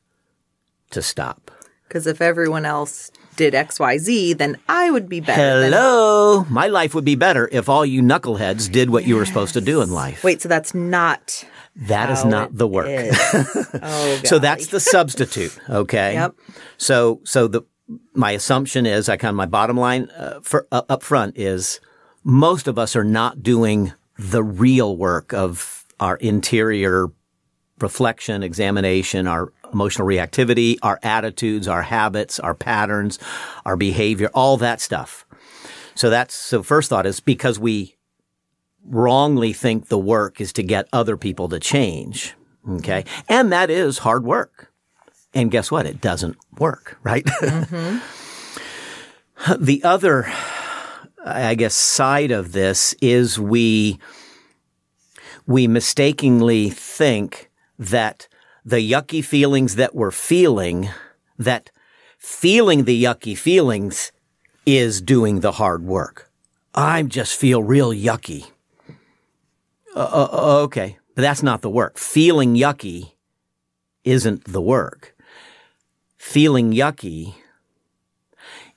to 0.90 1.00
stop. 1.00 1.50
Because 1.86 2.06
if 2.06 2.20
everyone 2.20 2.64
else 2.64 3.12
did 3.38 3.54
XYZ, 3.54 4.36
then 4.36 4.58
I 4.68 4.90
would 4.90 5.08
be 5.08 5.20
better. 5.20 5.60
than- 5.60 5.72
Hello. 5.72 6.44
My 6.50 6.66
life 6.66 6.94
would 6.94 7.04
be 7.06 7.14
better 7.14 7.48
if 7.50 7.68
all 7.70 7.86
you 7.86 8.02
knuckleheads 8.02 8.70
did 8.70 8.90
what 8.90 9.06
you 9.06 9.16
were 9.16 9.24
supposed 9.24 9.54
to 9.54 9.62
do 9.62 9.80
in 9.80 9.90
life. 9.90 10.22
Wait, 10.22 10.42
so 10.42 10.48
that's 10.50 10.74
not. 10.74 11.44
That 11.76 12.10
is 12.10 12.24
not 12.24 12.54
the 12.56 12.66
work. 12.66 12.88
oh, 13.82 14.20
So 14.24 14.38
that's 14.38 14.66
the 14.66 14.80
substitute. 14.80 15.56
Okay. 15.70 16.14
Yep. 16.14 16.34
So, 16.76 17.20
so 17.24 17.46
the, 17.48 17.62
my 18.12 18.32
assumption 18.32 18.84
is 18.84 19.08
I 19.08 19.16
kind 19.16 19.30
of 19.30 19.36
my 19.36 19.46
bottom 19.46 19.76
line 19.78 20.10
uh, 20.10 20.40
for 20.42 20.66
uh, 20.72 20.82
up 20.88 21.02
front 21.04 21.38
is 21.38 21.80
most 22.24 22.66
of 22.66 22.78
us 22.78 22.96
are 22.96 23.04
not 23.04 23.42
doing 23.42 23.92
the 24.18 24.42
real 24.42 24.96
work 24.96 25.32
of 25.32 25.84
our 26.00 26.16
interior 26.16 27.06
reflection, 27.80 28.42
examination, 28.42 29.28
our 29.28 29.52
emotional 29.72 30.06
reactivity, 30.06 30.78
our 30.82 30.98
attitudes, 31.02 31.68
our 31.68 31.82
habits, 31.82 32.38
our 32.40 32.54
patterns, 32.54 33.18
our 33.64 33.76
behavior, 33.76 34.30
all 34.34 34.56
that 34.56 34.80
stuff. 34.80 35.26
So 35.94 36.10
that's, 36.10 36.34
so 36.34 36.62
first 36.62 36.88
thought 36.90 37.06
is 37.06 37.20
because 37.20 37.58
we 37.58 37.96
wrongly 38.84 39.52
think 39.52 39.88
the 39.88 39.98
work 39.98 40.40
is 40.40 40.52
to 40.54 40.62
get 40.62 40.88
other 40.92 41.16
people 41.16 41.48
to 41.48 41.58
change. 41.58 42.34
Okay. 42.68 43.04
And 43.28 43.52
that 43.52 43.70
is 43.70 43.98
hard 43.98 44.24
work. 44.24 44.72
And 45.34 45.50
guess 45.50 45.70
what? 45.70 45.86
It 45.86 46.00
doesn't 46.00 46.36
work, 46.58 46.98
right? 47.02 47.24
the 49.58 49.82
other, 49.84 50.30
I 51.24 51.54
guess, 51.54 51.74
side 51.74 52.30
of 52.30 52.52
this 52.52 52.94
is 53.00 53.38
we, 53.38 53.98
we 55.46 55.66
mistakenly 55.66 56.70
think 56.70 57.50
that 57.78 58.28
the 58.68 58.90
yucky 58.90 59.24
feelings 59.24 59.76
that 59.76 59.94
we're 59.94 60.10
feeling, 60.10 60.90
that 61.38 61.70
feeling 62.18 62.84
the 62.84 63.02
yucky 63.02 63.36
feelings 63.36 64.12
is 64.66 65.00
doing 65.00 65.40
the 65.40 65.52
hard 65.52 65.82
work. 65.82 66.30
I 66.74 67.02
just 67.02 67.40
feel 67.40 67.62
real 67.62 67.92
yucky. 67.92 68.50
Uh, 69.96 70.28
uh, 70.30 70.60
okay, 70.64 70.98
but 71.14 71.22
that's 71.22 71.42
not 71.42 71.62
the 71.62 71.70
work. 71.70 71.96
Feeling 71.96 72.56
yucky 72.56 73.12
isn't 74.04 74.44
the 74.44 74.60
work. 74.60 75.16
Feeling 76.18 76.70
yucky 76.72 77.36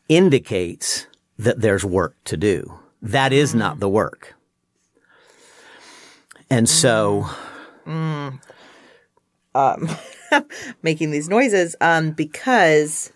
indicates 0.08 1.08
that 1.38 1.60
there's 1.60 1.84
work 1.84 2.16
to 2.24 2.38
do. 2.38 2.80
That 3.02 3.34
is 3.34 3.54
not 3.54 3.82
the 3.82 3.90
work. 3.90 4.36
And 6.50 6.70
so, 6.70 7.30
Um, 9.54 9.90
making 10.82 11.12
these 11.12 11.28
noises 11.28 11.76
um, 11.82 12.12
because 12.12 13.12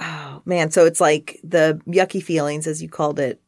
oh 0.00 0.40
man 0.44 0.70
so 0.70 0.86
it's 0.86 1.00
like 1.00 1.40
the 1.42 1.80
yucky 1.86 2.22
feelings 2.22 2.66
as 2.66 2.82
you 2.82 2.88
called 2.88 3.18
it. 3.18 3.40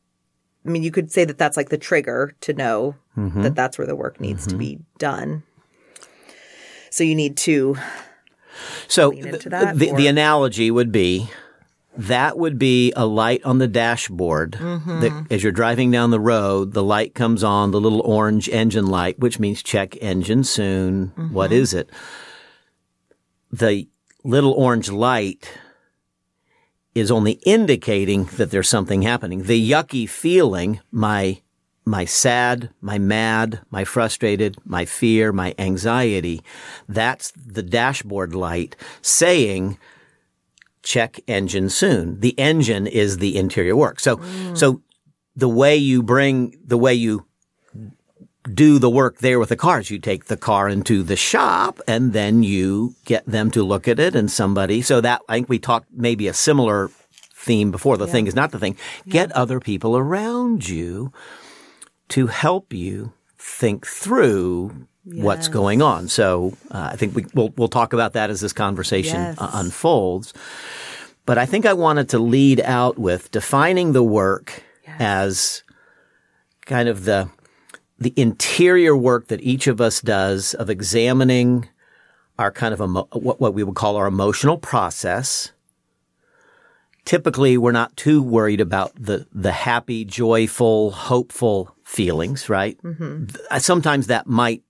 I 0.67 0.71
mean 0.71 0.83
you 0.83 0.91
could 0.91 1.13
say 1.13 1.25
that 1.25 1.39
that's 1.39 1.57
like 1.57 1.69
the 1.69 1.79
trigger 1.79 2.35
to 2.41 2.53
know 2.53 2.97
mm-hmm. 3.17 3.43
that 3.43 3.55
that's 3.55 3.79
where 3.79 3.87
the 3.87 3.97
work 3.97 4.21
needs 4.21 4.45
to 4.47 4.51
mm-hmm. 4.51 4.59
be 4.59 4.79
done. 4.99 5.45
So 6.91 7.05
you 7.05 7.15
need 7.15 7.37
to 7.39 7.77
so 8.89 9.11
into 9.11 9.31
th- 9.31 9.45
that, 9.45 9.79
the, 9.79 9.93
the 9.95 10.07
analogy 10.09 10.71
would 10.71 10.91
be 10.91 11.31
that 11.97 12.39
would 12.39 12.59
be 12.59 12.93
a 12.97 13.05
light 13.05 13.43
on 13.45 13.59
the 13.59 13.69
dashboard 13.69 14.53
Mm-hmm. 14.53 15.01
that 15.01 15.27
as 15.31 15.43
you're 15.43 15.53
driving 15.53 15.91
down 15.91 16.11
the 16.11 16.21
road, 16.21 16.73
the 16.73 16.83
light 16.85 17.15
comes 17.15 17.43
on, 17.43 17.71
the 17.73 17.81
little 17.81 18.01
orange 18.03 18.49
engine 18.49 18.87
light, 18.87 19.19
which 19.19 19.39
means 19.39 19.63
check 19.63 19.97
engine 20.01 20.45
soon. 20.45 21.09
Mm-hmm. 21.09 21.35
What 21.35 21.53
is 21.53 21.75
it? 21.75 21.91
The 23.51 23.89
little 24.25 24.53
orange 24.53 24.91
light 24.91 25.53
is 26.95 27.11
only 27.11 27.33
indicating 27.47 28.25
that 28.37 28.51
there's 28.51 28.69
something 28.69 29.03
happening. 29.03 29.45
The 29.45 29.71
yucky 29.71 30.09
feeling, 30.09 30.81
my 30.91 31.41
my 31.85 32.05
sad, 32.05 32.71
my 32.81 32.99
mad, 32.99 33.63
my 33.71 33.85
frustrated, 33.85 34.57
my 34.65 34.85
fear, 34.85 35.33
my 35.33 35.55
anxiety, 35.59 36.43
that's 36.89 37.33
the 37.33 37.63
dashboard 37.63 38.35
light 38.35 38.77
saying 39.03 39.79
check 40.83 41.21
engine 41.27 41.69
soon. 41.69 42.21
The 42.21 42.39
engine 42.39 42.87
is 42.87 43.19
the 43.19 43.37
interior 43.37 43.77
work. 43.77 44.01
So, 44.01 44.21
so 44.55 44.83
the 45.37 45.49
way 45.49 45.77
you 45.77 46.03
bring, 46.03 46.59
the 46.65 46.79
way 46.79 46.95
you 46.95 47.27
do 48.55 48.79
the 48.79 48.91
work 48.91 49.19
there 49.19 49.39
with 49.39 49.51
the 49.51 49.57
cars, 49.57 49.91
you 49.91 49.99
take 49.99 50.27
the 50.27 50.37
car 50.37 50.69
into 50.69 51.03
the 51.03 51.17
shop 51.17 51.81
and 51.87 52.13
then 52.13 52.43
you 52.43 52.95
get 53.05 53.27
them 53.27 53.51
to 53.51 53.63
look 53.63 53.87
at 53.87 53.99
it 53.99 54.15
and 54.15 54.31
somebody. 54.31 54.83
So 54.83 55.01
that, 55.01 55.21
I 55.29 55.35
think 55.35 55.49
we 55.49 55.59
talked 55.59 55.89
maybe 55.93 56.27
a 56.27 56.35
similar 56.35 56.91
theme 57.35 57.71
before. 57.71 57.97
The 57.97 58.07
thing 58.07 58.27
is 58.27 58.35
not 58.35 58.51
the 58.51 58.59
thing. 58.59 58.77
Get 59.09 59.33
other 59.33 59.61
people 59.61 59.97
around 59.97 60.69
you 60.69 61.13
to 62.09 62.27
help 62.27 62.73
you 62.73 63.13
think 63.39 63.87
through 63.87 64.87
what's 65.15 65.49
going 65.49 65.83
on. 65.83 66.09
So 66.09 66.57
uh, 66.71 66.91
I 66.93 66.97
think 66.97 67.15
we, 67.15 67.27
we'll, 67.35 67.51
we'll 67.57 67.69
talk 67.69 67.93
about 67.93 68.13
that 68.15 68.31
as 68.31 68.41
this 68.41 68.53
conversation 68.53 69.17
Yes. 69.21 69.37
uh, 69.39 69.51
unfolds. 69.55 70.33
But 71.27 71.39
I 71.39 71.47
think 71.47 71.67
I 71.67 71.73
wanted 71.75 72.09
to 72.11 72.19
lead 72.19 72.61
out 72.61 72.99
with 72.99 73.31
defining 73.31 73.93
the 73.93 74.03
work 74.03 74.63
as 74.99 75.63
kind 76.67 76.89
of 76.89 77.05
the 77.05 77.29
the 77.99 78.15
interior 78.17 78.97
work 78.97 79.29
that 79.29 79.41
each 79.43 79.67
of 79.67 79.81
us 79.81 80.01
does 80.01 80.55
of 80.55 80.71
examining 80.71 81.69
our 82.39 82.51
kind 82.51 82.73
of 82.73 82.81
emo- 82.81 83.07
what, 83.13 83.39
what 83.41 83.53
we 83.53 83.63
would 83.63 83.75
call 83.75 83.97
our 83.97 84.07
emotional 84.07 84.57
process. 84.57 85.53
Typically, 87.05 87.57
we're 87.59 87.73
not 87.73 87.97
too 87.97 88.23
worried 88.23 88.61
about 88.61 88.93
the 88.95 89.27
the 89.33 89.53
happy, 89.53 90.05
joyful, 90.05 90.91
hopeful 90.93 91.75
feelings, 91.85 92.49
right? 92.49 92.79
Th- 92.83 93.63
Sometimes 93.63 94.07
that 94.09 94.27
might 94.27 94.63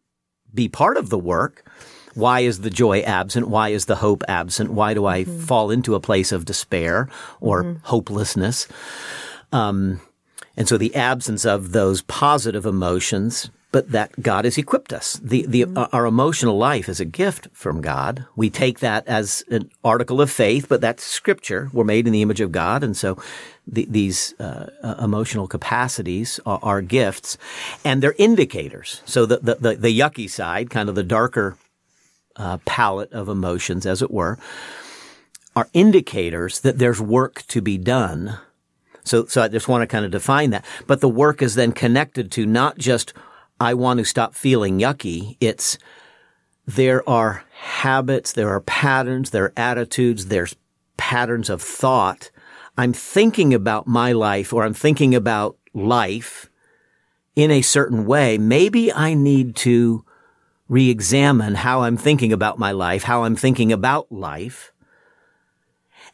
be 0.55 0.69
part 0.69 0.97
of 0.97 1.11
the 1.11 1.19
work. 1.19 1.65
Why 2.15 2.41
is 2.41 2.61
the 2.61 2.71
joy 2.71 3.01
absent? 3.01 3.49
Why 3.49 3.69
is 3.69 3.87
the 3.87 3.97
hope 3.97 4.25
absent? 4.27 4.73
Why 4.73 4.95
do 4.95 5.07
I 5.07 5.25
mm-hmm. 5.25 5.41
fall 5.41 5.71
into 5.71 5.95
a 5.95 6.01
place 6.01 6.33
of 6.33 6.45
despair 6.45 7.09
or 7.41 7.63
mm-hmm. 7.63 7.85
hopelessness? 7.85 8.67
Um, 9.53 10.01
and 10.57 10.69
so 10.69 10.77
the 10.77 10.95
absence 10.95 11.45
of 11.45 11.73
those 11.73 12.03
positive 12.03 12.67
emotions, 12.67 13.51
but 13.73 13.93
that 13.93 14.21
God 14.21 14.45
has 14.45 14.59
equipped 14.59 14.93
us. 14.93 15.21
The, 15.23 15.47
the, 15.47 15.63
mm-hmm. 15.63 15.79
uh, 15.79 15.89
our 15.93 16.07
emotional 16.07 16.59
life 16.59 16.89
is 16.89 16.99
a 16.99 17.05
gift 17.05 17.49
from 17.53 17.81
God. 17.81 18.27
We 18.35 18.51
take 18.51 18.81
that 18.81 19.07
as 19.07 19.45
an 19.49 19.71
article 19.85 20.21
of 20.21 20.31
faith, 20.31 20.67
but 20.69 20.81
that's 20.81 21.05
scripture. 21.05 21.71
We're 21.73 21.85
made 21.85 22.07
in 22.07 22.13
the 22.13 22.23
image 22.23 22.41
of 22.41 22.51
God. 22.51 22.83
And 22.83 22.97
so 22.97 23.17
the, 23.73 23.87
these 23.89 24.35
uh, 24.41 24.71
uh, 24.83 24.97
emotional 25.03 25.47
capacities 25.47 26.41
are, 26.45 26.59
are 26.63 26.83
gifts 26.83 27.39
and 27.85 28.03
they're 28.03 28.15
indicators. 28.19 29.03
So 29.05 29.27
the, 29.27 29.39
the, 29.39 29.55
the, 29.55 29.75
the 29.77 29.99
yucky 29.99 30.29
side, 30.29 30.71
kind 30.71 30.89
of 30.89 30.95
the 30.95 31.03
darker 31.03 31.57
uh, 32.37 32.59
palette 32.65 33.13
of 33.13 33.29
emotions, 33.29 33.87
as 33.87 34.03
it 34.03 34.11
were, 34.11 34.39
are 35.55 35.69
indicators 35.73 36.61
that 36.61 36.79
there's 36.79 37.01
work 37.01 37.43
to 37.49 37.61
be 37.61 37.79
done 37.79 38.39
so, 39.05 39.27
so 39.27 39.43
I 39.43 39.49
just 39.49 39.69
want 39.69 39.83
to 39.83 39.87
kind 39.87 40.05
of 40.05 40.11
define 40.11 40.51
that. 40.51 40.65
But 40.87 41.01
the 41.01 41.09
work 41.09 41.43
is 41.43 41.55
then 41.55 41.73
connected 41.73 42.31
to 42.33 42.47
not 42.47 42.79
just, 42.79 43.13
I 43.59 43.75
want 43.75 43.99
to 43.99 44.05
stop 44.05 44.35
feeling 44.35 44.79
yucky. 44.79 45.37
It's, 45.41 45.79
there 46.67 47.09
are 47.09 47.45
habits, 47.53 48.33
there 48.33 48.51
are 48.51 48.61
patterns, 48.61 49.31
there 49.31 49.45
are 49.45 49.53
attitudes, 49.57 50.27
there's 50.27 50.55
patterns 50.97 51.51
of 51.51 51.63
thought. 51.63 52.31
I'm 52.77 52.93
thinking 52.93 53.53
about 53.53 53.87
my 53.87 54.13
life 54.13 54.53
or 54.53 54.65
I'm 54.65 54.75
thinking 54.75 55.15
about 55.15 55.57
life 55.75 56.49
in 57.37 57.51
a 57.51 57.63
certain 57.63 58.07
way. 58.07 58.39
Maybe 58.39 58.93
I 58.93 59.15
need 59.15 59.57
to 59.57 60.05
re-examine 60.69 61.57
how 61.57 61.83
I'm 61.83 61.97
thinking 61.97 62.33
about 62.33 62.59
my 62.59 62.71
life, 62.71 63.03
how 63.03 63.25
I'm 63.25 63.37
thinking 63.37 63.73
about 63.73 64.11
life. 64.11 64.73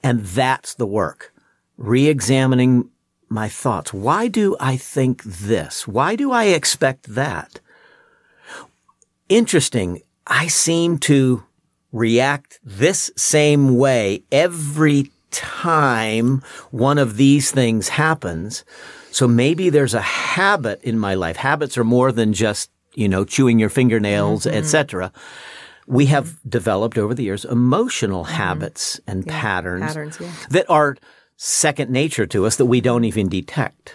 And 0.03 0.25
that's 0.25 0.75
the 0.75 0.87
work 0.87 1.33
re-examining 1.77 2.91
my 3.29 3.49
thoughts. 3.49 3.93
Why 3.93 4.29
do 4.29 4.57
I 4.59 4.77
think 4.77 5.23
this? 5.25 5.87
Why 5.87 6.17
do 6.17 6.33
I 6.33 6.45
expect 6.45 7.15
that? 7.15 7.61
Interesting. 9.29 10.03
I 10.27 10.47
seem 10.47 10.99
to 11.01 11.45
react 11.93 12.61
this 12.63 13.11
same 13.17 13.77
way 13.77 14.23
every 14.31 15.11
time 15.37 16.43
one 16.71 16.99
of 16.99 17.17
these 17.17 17.51
things 17.51 17.89
happens. 17.89 18.65
So 19.11 19.29
maybe 19.29 19.71
there's 19.71 19.95
a 19.95 20.01
habit 20.01 20.83
in 20.83 20.99
my 20.99 21.15
life. 21.15 21.37
Habits 21.37 21.79
are 21.79 21.85
more 21.85 22.13
than 22.13 22.33
just, 22.33 22.71
you 22.95 23.09
know, 23.09 23.25
chewing 23.25 23.59
your 23.59 23.71
fingernails, 23.71 24.45
mm-hmm. 24.45 24.57
etc. 24.57 25.13
We 25.87 26.07
have 26.07 26.39
developed 26.49 26.99
over 26.99 27.15
the 27.15 27.25
years 27.25 27.45
emotional 27.45 28.25
mm-hmm. 28.25 28.35
habits 28.35 29.01
and 29.07 29.27
patterns 29.27 29.85
patterns, 29.85 30.19
yeah. 30.21 30.33
that 30.51 30.69
are 30.69 30.97
second 31.37 31.91
nature 31.91 32.27
to 32.27 32.47
us 32.47 32.57
that 32.57 32.67
we 32.67 32.81
don't 32.81 33.05
even 33.05 33.29
detect. 33.29 33.95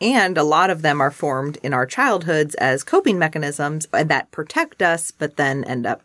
And 0.00 0.36
a 0.36 0.44
lot 0.44 0.70
of 0.70 0.82
them 0.82 1.00
are 1.00 1.10
formed 1.10 1.58
in 1.62 1.72
our 1.72 1.86
childhoods 1.86 2.54
as 2.56 2.84
coping 2.84 3.18
mechanisms 3.18 3.86
that 3.92 4.30
protect 4.30 4.82
us, 4.82 5.10
but 5.10 5.36
then 5.36 5.64
end 5.64 5.86
up, 5.86 6.02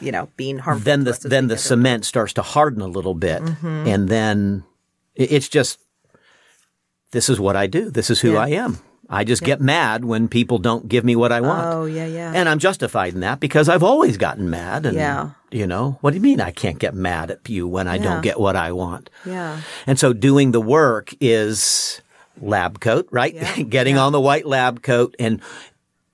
you 0.00 0.12
know, 0.12 0.28
being 0.36 0.58
harmful. 0.58 0.84
Then 0.84 1.04
the 1.04 1.18
then 1.24 1.48
the 1.48 1.56
cement 1.58 2.04
starts 2.04 2.32
to 2.34 2.42
harden 2.42 2.80
a 2.82 2.86
little 2.88 3.14
bit, 3.14 3.42
Mm-hmm. 3.42 3.86
and 3.88 4.08
then 4.08 4.64
it's 5.14 5.48
just 5.48 5.78
this 7.12 7.28
is 7.28 7.38
what 7.40 7.56
I 7.56 7.66
do. 7.66 7.90
This 7.90 8.10
is 8.10 8.20
who 8.20 8.32
Yeah. 8.32 8.40
I 8.40 8.48
am. 8.50 8.78
I 9.08 9.22
just 9.22 9.44
get 9.44 9.60
mad 9.60 10.04
when 10.04 10.26
people 10.26 10.58
don't 10.58 10.88
give 10.88 11.04
me 11.04 11.14
what 11.14 11.30
I 11.30 11.40
want. 11.40 11.64
Oh 11.64 11.84
yeah, 11.84 12.06
yeah. 12.06 12.32
And 12.34 12.48
I'm 12.48 12.58
justified 12.58 13.14
in 13.14 13.20
that 13.20 13.38
because 13.38 13.68
I've 13.68 13.84
always 13.84 14.16
gotten 14.16 14.50
mad. 14.50 14.84
And, 14.84 14.96
Yeah. 14.96 15.30
you 15.52 15.64
know, 15.66 15.98
what 16.00 16.10
do 16.10 16.16
you 16.16 16.22
mean 16.22 16.40
I 16.40 16.50
can't 16.50 16.80
get 16.80 16.92
mad 16.92 17.30
at 17.30 17.48
you 17.48 17.68
when 17.68 17.86
I 17.86 17.94
Yeah. 17.96 18.02
don't 18.02 18.22
get 18.22 18.40
what 18.40 18.56
I 18.56 18.72
want? 18.72 19.08
yeah. 19.24 19.60
And 19.86 19.96
so 19.98 20.12
doing 20.12 20.50
the 20.50 20.60
work 20.60 21.14
is 21.20 22.00
lab 22.42 22.80
coat, 22.80 23.06
right? 23.12 23.32
Yeah. 23.32 23.62
Getting 23.76 23.96
on 23.96 24.10
the 24.10 24.20
white 24.20 24.44
lab 24.44 24.82
coat 24.82 25.14
and 25.20 25.40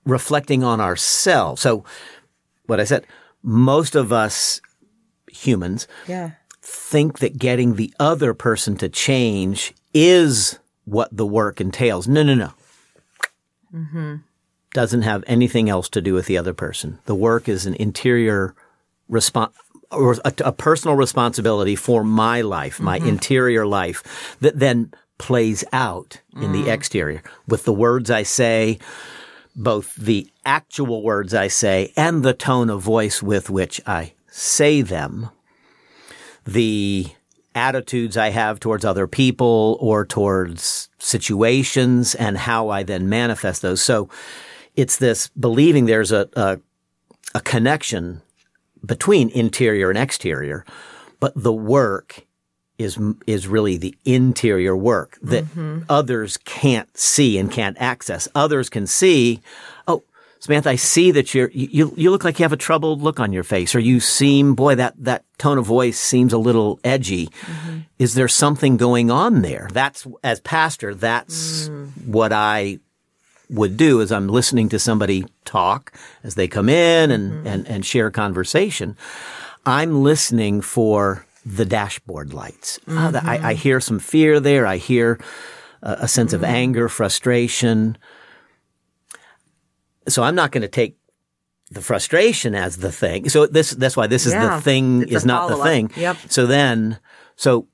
reflecting 0.05 0.63
on 0.63 0.79
ourselves. 0.79 1.61
So 1.63 1.83
what 2.67 2.79
I 2.79 2.83
said, 2.83 3.07
most 3.43 3.95
of 3.95 4.11
us 4.11 4.61
humans 5.27 5.87
Yeah. 6.07 6.31
think 6.61 7.19
that 7.19 7.37
getting 7.37 7.75
the 7.75 7.93
other 7.99 8.33
person 8.33 8.77
to 8.77 8.89
change 8.89 9.73
is 9.93 10.59
what 10.85 11.15
the 11.15 11.25
work 11.25 11.59
entails. 11.59 12.07
No, 12.07 12.23
no, 12.23 12.35
no. 12.35 12.51
Mm-hmm. 13.73 14.15
Doesn't 14.73 15.01
have 15.03 15.23
anything 15.27 15.69
else 15.69 15.89
to 15.89 16.01
do 16.01 16.13
with 16.13 16.25
the 16.25 16.37
other 16.37 16.53
person. 16.53 16.99
The 17.05 17.15
work 17.15 17.47
is 17.47 17.65
an 17.65 17.75
interior 17.75 18.55
response 19.07 19.53
or 19.91 20.15
a, 20.25 20.33
a 20.45 20.51
personal 20.51 20.95
responsibility 20.95 21.75
for 21.75 22.03
my 22.03 22.41
life, 22.41 22.79
my 22.79 22.97
mm-hmm. 22.97 23.09
interior 23.09 23.65
life 23.65 24.35
that 24.41 24.57
then 24.57 24.91
plays 25.19 25.63
out 25.71 26.19
in 26.35 26.51
the 26.51 26.63
mm. 26.63 26.67
exterior 26.67 27.21
with 27.47 27.63
the 27.63 27.73
words 27.73 28.09
I 28.09 28.23
say, 28.23 28.79
both 29.55 29.95
the 29.95 30.29
actual 30.45 31.03
words 31.03 31.33
I 31.33 31.47
say 31.47 31.93
and 31.95 32.23
the 32.23 32.33
tone 32.33 32.69
of 32.69 32.81
voice 32.81 33.21
with 33.21 33.49
which 33.49 33.81
I 33.85 34.13
say 34.27 34.81
them 34.81 35.29
the 36.45 37.07
attitudes 37.55 38.17
I 38.17 38.29
have 38.29 38.59
towards 38.59 38.83
other 38.83 39.07
people 39.07 39.77
or 39.79 40.05
towards 40.05 40.89
situations 40.99 42.15
and 42.15 42.37
how 42.37 42.69
I 42.69 42.83
then 42.83 43.09
manifest 43.09 43.61
those. 43.61 43.81
So 43.81 44.09
it's 44.75 44.97
this 44.97 45.29
believing 45.29 45.85
there's 45.85 46.11
a, 46.11 46.27
a, 46.33 46.59
a 47.35 47.41
connection 47.41 48.21
between 48.85 49.29
interior 49.29 49.89
and 49.89 49.97
exterior, 49.97 50.65
but 51.19 51.33
the 51.35 51.53
work 51.53 52.25
is 52.77 52.99
is 53.27 53.47
really 53.47 53.77
the 53.77 53.95
interior 54.05 54.75
work 54.75 55.17
that 55.21 55.45
mm-hmm. 55.45 55.79
others 55.89 56.37
can't 56.37 56.95
see 56.97 57.37
and 57.37 57.51
can't 57.51 57.77
access. 57.79 58.27
Others 58.33 58.69
can 58.69 58.87
see, 58.87 59.41
oh, 59.87 60.03
Samantha, 60.39 60.71
I 60.71 60.75
see 60.75 61.11
that 61.11 61.33
you're 61.33 61.49
you 61.51 61.93
you 61.95 62.11
look 62.11 62.23
like 62.23 62.39
you 62.39 62.43
have 62.43 62.53
a 62.53 62.57
troubled 62.57 63.01
look 63.01 63.19
on 63.19 63.31
your 63.31 63.43
face, 63.43 63.75
or 63.75 63.79
you 63.79 63.99
seem, 63.99 64.55
boy, 64.55 64.75
that 64.75 64.95
that 64.97 65.23
tone 65.37 65.57
of 65.57 65.65
voice 65.65 65.99
seems 65.99 66.33
a 66.33 66.37
little 66.37 66.79
edgy. 66.83 67.27
Mm-hmm. 67.27 67.79
Is 67.99 68.15
there 68.15 68.27
something 68.27 68.77
going 68.77 69.11
on 69.11 69.41
there? 69.41 69.69
That's 69.71 70.07
as 70.23 70.41
pastor, 70.41 70.95
that's 70.95 71.69
mm. 71.69 71.89
what 72.07 72.33
I 72.33 72.79
would 73.49 73.77
do 73.77 73.99
is 73.99 74.11
I'm 74.11 74.27
listening 74.27 74.69
to 74.69 74.79
somebody 74.79 75.25
talk 75.45 75.93
as 76.23 76.35
they 76.35 76.47
come 76.47 76.69
in 76.69 77.11
and, 77.11 77.31
mm-hmm. 77.31 77.47
and, 77.47 77.67
and 77.67 77.85
share 77.85 78.09
conversation. 78.09 78.97
I'm 79.65 80.01
listening 80.01 80.61
for 80.61 81.25
the 81.45 81.65
dashboard 81.65 82.33
lights. 82.33 82.79
Ah, 82.87 83.11
that- 83.11 83.25
I, 83.25 83.49
I 83.49 83.53
hear 83.53 83.79
some 83.79 83.99
fear 83.99 84.39
there. 84.39 84.65
I 84.65 84.77
hear 84.77 85.19
a, 85.81 85.97
a 86.01 86.07
sense 86.07 86.33
of 86.33 86.43
anger, 86.43 86.87
frustration. 86.89 87.97
So 90.07 90.23
I'm 90.23 90.35
not 90.35 90.51
going 90.51 90.61
to 90.61 90.67
take 90.67 90.97
the 91.71 91.81
frustration 91.81 92.55
as 92.55 92.77
the 92.77 92.91
thing. 92.91 93.29
So 93.29 93.47
this, 93.47 93.71
that's 93.71 93.97
why 93.97 94.07
this 94.07 94.25
is 94.25 94.33
Yeah, 94.33 94.55
the 94.55 94.61
thing 94.61 95.03
it's 95.03 95.11
is 95.13 95.25
not 95.25 95.49
the 95.49 95.57
thing. 95.57 95.91
Yep. 95.95 96.17
So 96.29 96.45
then, 96.45 96.99
so 97.35 97.67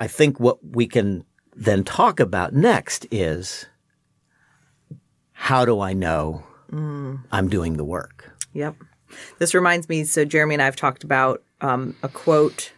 I 0.00 0.06
think 0.08 0.40
what 0.40 0.58
we 0.64 0.86
can 0.86 1.24
then 1.54 1.84
talk 1.84 2.18
about 2.18 2.52
next 2.54 3.06
is 3.10 3.66
how 5.32 5.64
do 5.64 5.80
I 5.80 5.92
know 5.92 6.42
I'm 7.30 7.48
doing 7.48 7.76
the 7.76 7.84
work? 7.84 8.32
Yep. 8.52 8.74
This 9.38 9.54
reminds 9.54 9.88
me. 9.88 10.04
So 10.04 10.24
Jeremy 10.24 10.56
and 10.56 10.62
I 10.62 10.66
have 10.66 10.76
talked 10.76 11.04
about 11.04 11.42
um, 11.60 11.96
a 12.02 12.08
quote 12.08 12.72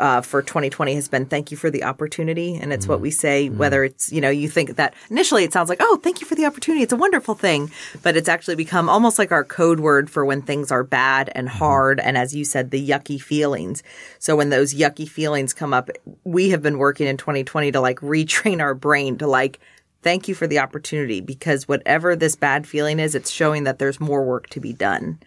uh, 0.00 0.22
for 0.22 0.40
2020 0.42 0.94
has 0.94 1.08
been 1.08 1.26
"Thank 1.26 1.50
you 1.50 1.56
for 1.56 1.70
the 1.70 1.84
opportunity," 1.84 2.56
and 2.56 2.72
it's 2.72 2.88
what 2.88 3.00
we 3.00 3.10
say 3.10 3.50
whether 3.50 3.84
it's 3.84 4.10
you 4.10 4.20
know 4.20 4.30
you 4.30 4.48
think 4.48 4.76
that 4.76 4.94
initially 5.10 5.44
it 5.44 5.52
sounds 5.52 5.68
like 5.68 5.80
oh 5.80 6.00
thank 6.02 6.20
you 6.20 6.26
for 6.26 6.34
the 6.34 6.46
opportunity. 6.46 6.82
It's 6.82 6.92
a 6.92 6.96
wonderful 6.96 7.34
thing, 7.34 7.70
but 8.02 8.16
it's 8.16 8.28
actually 8.28 8.56
become 8.56 8.88
almost 8.88 9.18
like 9.18 9.30
our 9.30 9.44
code 9.44 9.78
word 9.78 10.08
for 10.08 10.24
when 10.24 10.40
things 10.40 10.72
are 10.72 10.82
bad 10.82 11.30
and 11.34 11.48
hard, 11.48 12.00
and 12.00 12.16
as 12.16 12.34
you 12.34 12.44
said 12.44 12.70
the 12.70 12.88
yucky 12.88 13.20
feelings. 13.20 13.82
So 14.18 14.34
when 14.34 14.48
those 14.48 14.74
yucky 14.74 15.08
feelings 15.08 15.52
come 15.52 15.74
up, 15.74 15.90
we 16.24 16.48
have 16.48 16.62
been 16.62 16.78
working 16.78 17.06
in 17.06 17.18
2020 17.18 17.72
to 17.72 17.80
like 17.80 18.00
retrain 18.00 18.60
our 18.60 18.74
brain 18.74 19.18
to 19.18 19.26
like 19.26 19.60
thank 20.02 20.28
you 20.28 20.34
for 20.34 20.46
the 20.46 20.58
opportunity 20.58 21.20
because 21.20 21.68
whatever 21.68 22.16
this 22.16 22.36
bad 22.36 22.66
feeling 22.66 22.98
is, 22.98 23.14
it's 23.14 23.30
showing 23.30 23.64
that 23.64 23.78
there's 23.78 24.00
more 24.00 24.24
work 24.24 24.48
to 24.50 24.60
be 24.60 24.72
done. 24.72 25.18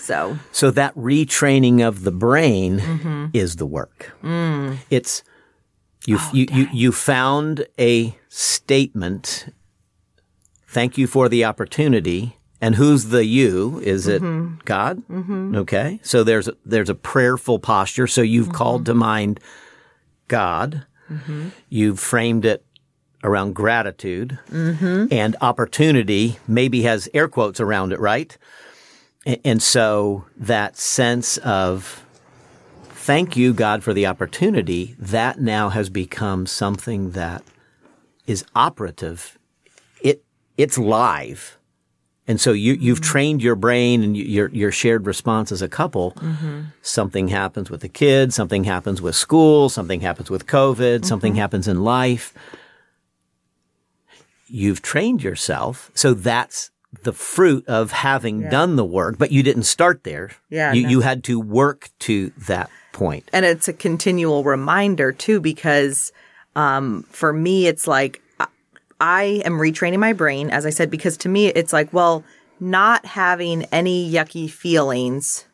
So, 0.00 0.38
So 0.52 0.70
that 0.72 0.94
retraining 0.94 1.86
of 1.86 2.02
the 2.02 2.12
brain 2.12 2.80
mm-hmm. 2.80 3.26
is 3.32 3.56
the 3.56 3.66
work. 3.66 4.12
Mm. 4.22 4.78
It's 4.90 5.22
you, 6.06 6.18
oh, 6.20 6.30
you, 6.34 6.46
you, 6.52 6.68
you 6.72 6.92
found 6.92 7.66
a 7.78 8.16
statement. 8.28 9.46
Thank 10.68 10.98
you 10.98 11.06
for 11.06 11.28
the 11.28 11.44
opportunity. 11.44 12.36
And 12.60 12.74
who's 12.74 13.06
the 13.06 13.24
you? 13.24 13.80
Is 13.80 14.06
it 14.06 14.22
mm-hmm. 14.22 14.56
God? 14.64 14.98
Mm-hmm. 15.08 15.54
Okay. 15.56 16.00
So 16.02 16.24
there's 16.24 16.48
a, 16.48 16.54
there's 16.64 16.90
a 16.90 16.94
prayerful 16.94 17.58
posture. 17.58 18.06
So 18.06 18.22
you've 18.22 18.52
called 18.52 18.86
to 18.86 18.94
mind 18.94 19.40
God. 20.28 20.86
You've 21.68 22.00
framed 22.00 22.44
it 22.44 22.64
around 23.24 23.54
gratitude 23.54 24.38
mm-hmm. 24.50 25.06
and 25.10 25.34
opportunity 25.40 26.38
maybe 26.46 26.82
has 26.82 27.08
air 27.14 27.26
quotes 27.26 27.58
around 27.58 27.92
it, 27.92 27.98
right? 27.98 28.36
And 29.44 29.62
so 29.62 30.26
that 30.36 30.76
sense 30.76 31.38
of 31.38 32.04
thank 32.84 33.36
you, 33.36 33.52
God, 33.52 33.82
for 33.82 33.92
the 33.92 34.06
opportunity, 34.06 34.94
that 34.98 35.40
now 35.40 35.70
has 35.70 35.88
become 35.90 36.46
something 36.46 37.10
that 37.12 37.42
is 38.26 38.44
operative. 38.54 39.38
It, 40.02 40.22
it's 40.56 40.78
live. 40.78 41.58
And 42.26 42.40
so 42.40 42.52
you, 42.52 42.72
you've 42.74 43.00
mm-hmm. 43.00 43.10
trained 43.10 43.42
your 43.42 43.56
brain 43.56 44.02
and 44.02 44.16
your, 44.16 44.48
your 44.48 44.72
shared 44.72 45.06
response 45.06 45.52
as 45.52 45.60
a 45.60 45.68
couple. 45.68 46.12
Mm-hmm. 46.12 46.60
Something 46.80 47.28
happens 47.28 47.70
with 47.70 47.82
the 47.82 47.88
kids, 47.88 48.34
something 48.34 48.64
happens 48.64 49.02
with 49.02 49.14
school, 49.14 49.68
something 49.68 50.00
happens 50.00 50.30
with 50.30 50.46
COVID, 50.46 51.04
something 51.04 51.34
happens 51.34 51.68
in 51.68 51.84
life. 51.84 52.32
You've 54.46 54.82
trained 54.82 55.22
yourself. 55.22 55.90
So 55.94 56.14
that's 56.14 56.70
the 57.02 57.12
fruit 57.12 57.66
of 57.66 57.90
having 57.90 58.48
done 58.48 58.76
the 58.76 58.84
work, 58.84 59.18
but 59.18 59.32
you 59.32 59.42
didn't 59.42 59.64
start 59.64 60.04
there. 60.04 60.30
Yeah, 60.48 60.72
You, 60.72 60.82
no. 60.84 60.88
you 60.90 61.00
had 61.00 61.24
to 61.24 61.40
work 61.40 61.90
to 62.00 62.30
that 62.46 62.70
point. 62.92 63.28
and 63.32 63.44
it's 63.44 63.66
a 63.66 63.72
continual 63.72 64.44
reminder 64.44 65.10
too, 65.10 65.40
because 65.40 66.12
um, 66.54 67.02
for 67.10 67.32
me, 67.32 67.66
it's 67.66 67.88
like 67.88 68.22
I 69.00 69.42
am 69.44 69.54
retraining 69.54 69.98
my 69.98 70.12
brain, 70.12 70.50
as 70.50 70.64
I 70.64 70.70
said, 70.70 70.88
because 70.90 71.16
to 71.18 71.28
me, 71.28 71.48
it's 71.48 71.72
like, 71.72 71.92
well, 71.92 72.22
not 72.60 73.04
having 73.04 73.64
any 73.72 74.08
yucky 74.10 74.48
feelings 74.48 75.46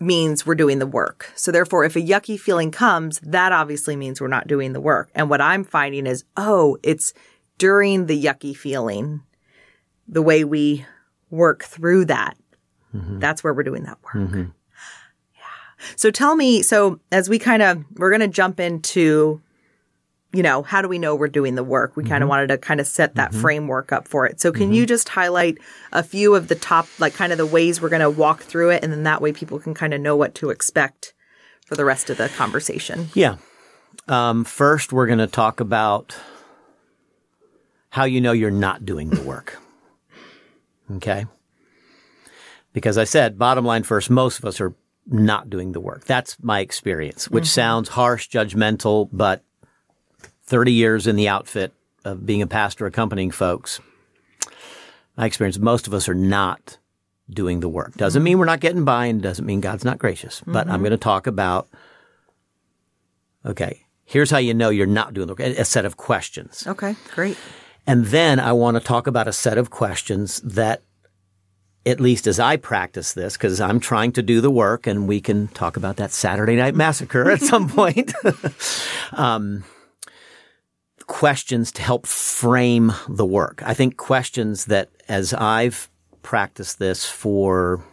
means 0.00 0.44
we're 0.44 0.54
doing 0.54 0.78
the 0.78 0.86
work. 0.86 1.30
So 1.34 1.52
therefore, 1.52 1.84
if 1.84 1.96
a 1.96 2.00
yucky 2.00 2.38
feeling 2.38 2.70
comes, 2.70 3.20
that 3.20 3.52
obviously 3.52 3.96
means 3.96 4.20
we're 4.20 4.28
not 4.28 4.46
doing 4.46 4.72
the 4.72 4.80
work. 4.80 5.10
And 5.14 5.30
what 5.30 5.40
I'm 5.40 5.64
finding 5.64 6.06
is, 6.06 6.24
oh, 6.36 6.78
it's 6.82 7.14
during 7.58 8.06
the 8.06 8.20
yucky 8.20 8.56
feeling, 8.56 9.22
the 10.08 10.22
way 10.22 10.44
we 10.44 10.84
work 11.30 11.64
through 11.64 12.06
that. 12.06 12.36
Mm-hmm. 12.94 13.18
That's 13.18 13.42
where 13.42 13.54
we're 13.54 13.62
doing 13.62 13.84
that 13.84 13.98
work. 14.02 14.14
Mm-hmm. 14.14 14.44
Yeah. 15.34 15.84
So 15.96 16.10
tell 16.10 16.36
me, 16.36 16.62
so 16.62 17.00
as 17.10 17.28
we 17.28 17.38
kind 17.38 17.62
of, 17.62 17.84
we're 17.96 18.10
going 18.10 18.20
to 18.20 18.28
jump 18.28 18.60
into, 18.60 19.40
you 20.34 20.42
know, 20.42 20.62
how 20.62 20.82
do 20.82 20.88
we 20.88 20.98
know 20.98 21.14
we're 21.14 21.28
doing 21.28 21.54
the 21.54 21.62
work? 21.62 21.96
We 21.96 22.02
kind 22.02 22.14
of 22.14 22.26
mm-hmm. 22.26 22.30
wanted 22.30 22.48
to 22.48 22.58
kind 22.58 22.80
of 22.80 22.88
set 22.88 23.14
that 23.14 23.30
mm-hmm. 23.30 23.40
framework 23.40 23.92
up 23.92 24.08
for 24.08 24.26
it. 24.26 24.40
So 24.40 24.50
can 24.50 24.72
you 24.72 24.82
mm-hmm. 24.82 24.88
just 24.88 25.08
highlight 25.08 25.58
a 25.92 26.02
few 26.02 26.34
of 26.34 26.48
the 26.48 26.56
top, 26.56 26.88
like 26.98 27.14
kind 27.14 27.30
of 27.30 27.38
the 27.38 27.46
ways 27.46 27.80
we're 27.80 27.88
going 27.88 28.00
to 28.00 28.10
walk 28.10 28.40
through 28.40 28.70
it? 28.70 28.82
And 28.82 28.92
then 28.92 29.04
that 29.04 29.22
way 29.22 29.32
people 29.32 29.60
can 29.60 29.74
kind 29.74 29.94
of 29.94 30.00
know 30.00 30.16
what 30.16 30.34
to 30.36 30.50
expect 30.50 31.14
for 31.64 31.76
the 31.76 31.84
rest 31.84 32.10
of 32.10 32.16
the 32.16 32.28
conversation. 32.30 33.08
Yeah. 33.14 33.36
Um, 34.08 34.44
first, 34.44 34.92
we're 34.92 35.06
going 35.06 35.20
to 35.20 35.28
talk 35.28 35.60
about 35.60 36.16
how 37.90 38.04
you 38.04 38.20
know 38.20 38.32
you're 38.32 38.50
not 38.50 38.84
doing 38.84 39.10
the 39.10 39.22
work. 39.22 39.58
Okay. 40.96 41.24
Because 42.74 42.98
I 42.98 43.04
said, 43.04 43.38
bottom 43.38 43.64
line 43.64 43.84
first, 43.84 44.10
most 44.10 44.38
of 44.38 44.44
us 44.44 44.60
are 44.60 44.74
not 45.06 45.48
doing 45.48 45.72
the 45.72 45.80
work. 45.80 46.04
That's 46.04 46.36
my 46.42 46.60
experience, 46.60 47.30
which 47.30 47.46
sounds 47.46 47.88
harsh, 47.88 48.28
judgmental, 48.28 49.08
but 49.10 49.42
30 50.46 50.72
years 50.72 51.06
in 51.06 51.16
the 51.16 51.28
outfit 51.28 51.72
of 52.04 52.26
being 52.26 52.42
a 52.42 52.46
pastor 52.46 52.86
accompanying 52.86 53.30
folks, 53.30 53.80
my 55.16 55.26
experience, 55.26 55.58
most 55.58 55.86
of 55.86 55.94
us 55.94 56.08
are 56.08 56.14
not 56.14 56.78
doing 57.30 57.60
the 57.60 57.68
work. 57.68 57.94
Doesn't 57.94 58.22
mean 58.22 58.38
we're 58.38 58.44
not 58.44 58.60
getting 58.60 58.84
by 58.84 59.06
and 59.06 59.22
doesn't 59.22 59.46
mean 59.46 59.60
God's 59.60 59.84
not 59.84 59.98
gracious, 59.98 60.42
but 60.46 60.68
I'm 60.68 60.80
going 60.80 60.90
to 60.90 60.96
talk 60.98 61.26
about, 61.26 61.68
okay, 63.46 63.86
here's 64.04 64.30
how 64.30 64.38
you 64.38 64.52
know 64.52 64.68
you're 64.68 64.86
not 64.86 65.14
doing 65.14 65.26
the 65.26 65.32
work, 65.32 65.40
a 65.40 65.60
a 65.60 65.64
set 65.64 65.84
of 65.84 65.96
questions. 65.96 66.66
Okay, 66.66 66.96
great. 67.14 67.38
And 67.86 68.06
then 68.06 68.40
I 68.40 68.52
want 68.52 68.76
to 68.76 68.82
talk 68.82 69.06
about 69.06 69.28
a 69.28 69.32
set 69.32 69.58
of 69.58 69.70
questions 69.70 70.40
that, 70.40 70.82
at 71.84 72.00
least 72.00 72.26
as 72.26 72.40
I 72.40 72.56
practice 72.56 73.12
this, 73.12 73.34
because 73.34 73.60
I'm 73.60 73.78
trying 73.78 74.12
to 74.12 74.22
do 74.22 74.40
the 74.40 74.50
work, 74.50 74.86
and 74.86 75.06
we 75.06 75.20
can 75.20 75.48
talk 75.48 75.76
about 75.76 75.96
that 75.96 76.10
Saturday 76.10 76.56
Night 76.56 76.74
Massacre 76.74 77.30
at 77.30 77.40
some 77.40 77.68
point. 77.70 78.12
um, 79.12 79.64
questions 81.06 81.72
to 81.72 81.82
help 81.82 82.06
frame 82.06 82.92
the 83.08 83.26
work. 83.26 83.62
I 83.64 83.74
think 83.74 83.96
questions 83.96 84.66
that, 84.66 84.90
as 85.08 85.34
I've 85.34 85.88
practiced 86.22 86.78
this 86.78 87.06
for, 87.06 87.84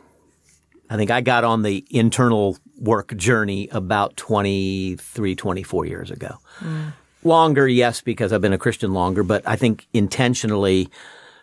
I 0.89 0.97
think 0.97 1.11
I 1.11 1.21
got 1.21 1.43
on 1.43 1.61
the 1.61 1.85
internal 1.89 2.57
work 2.77 3.15
journey 3.15 3.67
about 3.71 4.17
23, 4.17 5.35
24 5.35 5.85
years 5.85 6.11
ago. 6.11 6.37
Mm. 6.59 6.93
Longer, 7.23 7.67
yes, 7.67 8.01
because 8.01 8.33
I've 8.33 8.41
been 8.41 8.53
a 8.53 8.57
Christian 8.57 8.93
longer, 8.93 9.23
but 9.23 9.47
I 9.47 9.55
think 9.55 9.87
intentionally 9.93 10.89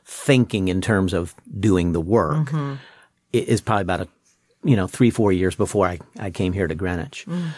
thinking 0.05 0.69
in 0.69 0.81
terms 0.81 1.13
of 1.13 1.35
doing 1.61 1.93
the 1.93 2.01
work 2.01 2.49
mm-hmm. 2.49 2.75
i- 3.35 3.37
is 3.37 3.61
probably 3.61 3.83
about 3.83 4.01
a, 4.01 4.09
you 4.65 4.75
know, 4.75 4.89
three, 4.89 5.11
four 5.11 5.33
years 5.33 5.55
before 5.55 5.87
I, 5.87 6.01
I 6.19 6.31
came 6.31 6.53
here 6.53 6.67
to 6.67 6.75
Greenwich. 6.75 7.27
Mm. 7.29 7.51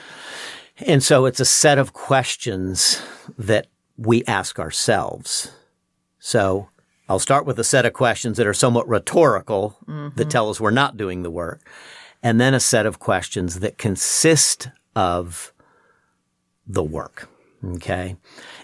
And 0.86 1.02
so 1.02 1.26
it's 1.26 1.40
a 1.40 1.44
set 1.44 1.78
of 1.78 1.92
questions 1.92 3.00
that 3.38 3.68
we 4.00 4.24
ask 4.24 4.58
ourselves. 4.58 5.52
So 6.18 6.68
I'll 7.08 7.18
start 7.18 7.44
with 7.44 7.58
a 7.58 7.64
set 7.64 7.84
of 7.84 7.92
questions 7.92 8.36
that 8.38 8.46
are 8.46 8.54
somewhat 8.54 8.88
rhetorical 8.88 9.76
that 9.86 9.92
mm-hmm. 9.92 10.28
tell 10.28 10.48
us 10.48 10.60
we're 10.60 10.70
not 10.70 10.96
doing 10.96 11.22
the 11.22 11.30
work. 11.30 11.60
And 12.22 12.40
then 12.40 12.54
a 12.54 12.60
set 12.60 12.86
of 12.86 12.98
questions 12.98 13.60
that 13.60 13.78
consist 13.78 14.68
of 14.96 15.52
the 16.66 16.82
work. 16.82 17.28
Okay. 17.64 18.16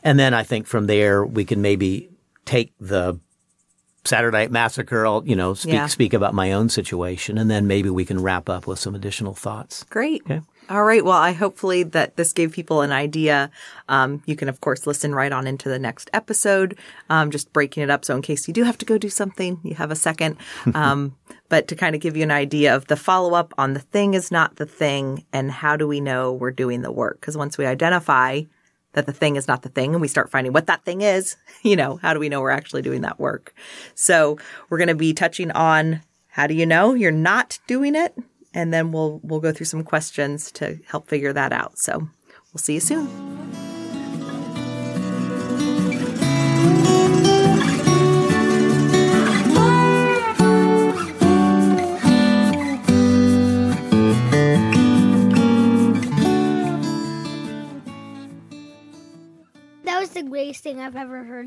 And 0.02 0.18
then 0.18 0.32
I 0.32 0.42
think 0.42 0.66
from 0.66 0.86
there 0.86 1.24
we 1.24 1.44
can 1.44 1.60
maybe 1.60 2.10
take 2.44 2.72
the 2.80 3.18
Saturday 4.04 4.38
Night 4.38 4.52
Massacre, 4.52 5.06
I'll, 5.06 5.22
you 5.26 5.36
know, 5.36 5.54
speak, 5.54 5.74
Yeah. 5.74 5.86
speak 5.86 6.14
about 6.14 6.32
my 6.32 6.52
own 6.52 6.68
situation, 6.68 7.36
and 7.38 7.50
then 7.50 7.66
maybe 7.66 7.90
we 7.90 8.04
can 8.04 8.22
wrap 8.22 8.48
up 8.48 8.66
with 8.66 8.78
some 8.78 8.94
additional 8.94 9.34
thoughts. 9.34 9.84
Great. 9.90 10.22
All 10.68 10.82
right. 10.82 11.04
Well, 11.04 11.16
I 11.16 11.32
hopefully 11.32 11.84
that 11.84 12.16
this 12.16 12.32
gave 12.32 12.52
people 12.52 12.80
an 12.80 12.90
idea. 12.90 13.52
Um, 13.88 14.22
you 14.26 14.34
can, 14.34 14.48
of 14.48 14.60
course, 14.60 14.84
listen 14.84 15.14
right 15.14 15.30
on 15.30 15.46
into 15.46 15.68
the 15.68 15.78
next 15.78 16.10
episode, 16.12 16.76
um, 17.08 17.30
just 17.30 17.52
breaking 17.52 17.84
it 17.84 17.90
up. 17.90 18.04
So 18.04 18.16
in 18.16 18.22
case 18.22 18.48
you 18.48 18.54
do 18.54 18.64
have 18.64 18.76
to 18.78 18.84
go 18.84 18.98
do 18.98 19.08
something, 19.08 19.60
you 19.62 19.76
have 19.76 19.90
a 19.90 19.96
second. 19.96 20.36
Um, 20.74 21.16
but 21.48 21.68
to 21.68 21.76
kind 21.76 21.94
of 21.94 22.02
give 22.02 22.16
you 22.16 22.22
an 22.22 22.30
idea 22.30 22.74
of 22.74 22.86
the 22.88 22.96
follow 22.96 23.34
up 23.34 23.54
on 23.56 23.72
the 23.72 23.80
thing 23.80 24.14
is 24.14 24.30
not 24.30 24.56
the 24.56 24.66
thing 24.66 25.24
and 25.32 25.50
how 25.50 25.76
do 25.76 25.86
we 25.86 26.00
know 26.00 26.32
we're 26.32 26.50
doing 26.50 26.82
the 26.82 26.92
work? 26.92 27.20
Because 27.20 27.36
once 27.36 27.56
we 27.56 27.64
identify 27.64 28.42
that 28.92 29.06
the 29.06 29.12
thing 29.12 29.36
is 29.36 29.46
not 29.46 29.62
the 29.62 29.68
thing 29.68 29.94
and 29.94 30.00
we 30.00 30.08
start 30.08 30.30
finding 30.30 30.52
what 30.52 30.66
that 30.66 30.84
thing 30.84 31.02
is, 31.02 31.36
you 31.62 31.76
know, 31.76 31.96
how 31.96 32.12
do 32.12 32.20
we 32.20 32.28
know 32.28 32.40
we're 32.40 32.50
actually 32.50 32.82
doing 32.82 33.02
that 33.02 33.20
work? 33.20 33.54
So 33.94 34.38
we're 34.68 34.78
going 34.78 34.88
to 34.88 34.94
be 34.94 35.14
touching 35.14 35.50
on 35.52 36.02
how 36.28 36.46
do 36.46 36.54
you 36.54 36.66
know 36.66 36.94
you're 36.94 37.10
not 37.12 37.58
doing 37.66 37.94
it? 37.94 38.14
And 38.56 38.72
then 38.72 38.90
we'll 38.90 39.20
we'll 39.22 39.40
go 39.40 39.52
through 39.52 39.66
some 39.66 39.84
questions 39.84 40.50
to 40.52 40.78
help 40.86 41.08
figure 41.08 41.34
that 41.34 41.52
out. 41.52 41.78
So 41.78 41.98
we'll 41.98 42.58
see 42.58 42.72
you 42.72 42.80
soon. 42.80 43.06
That 59.84 60.00
was 60.00 60.10
the 60.10 60.22
greatest 60.22 60.62
thing 60.62 60.80
I've 60.80 60.96
ever 60.96 61.24
heard. 61.24 61.44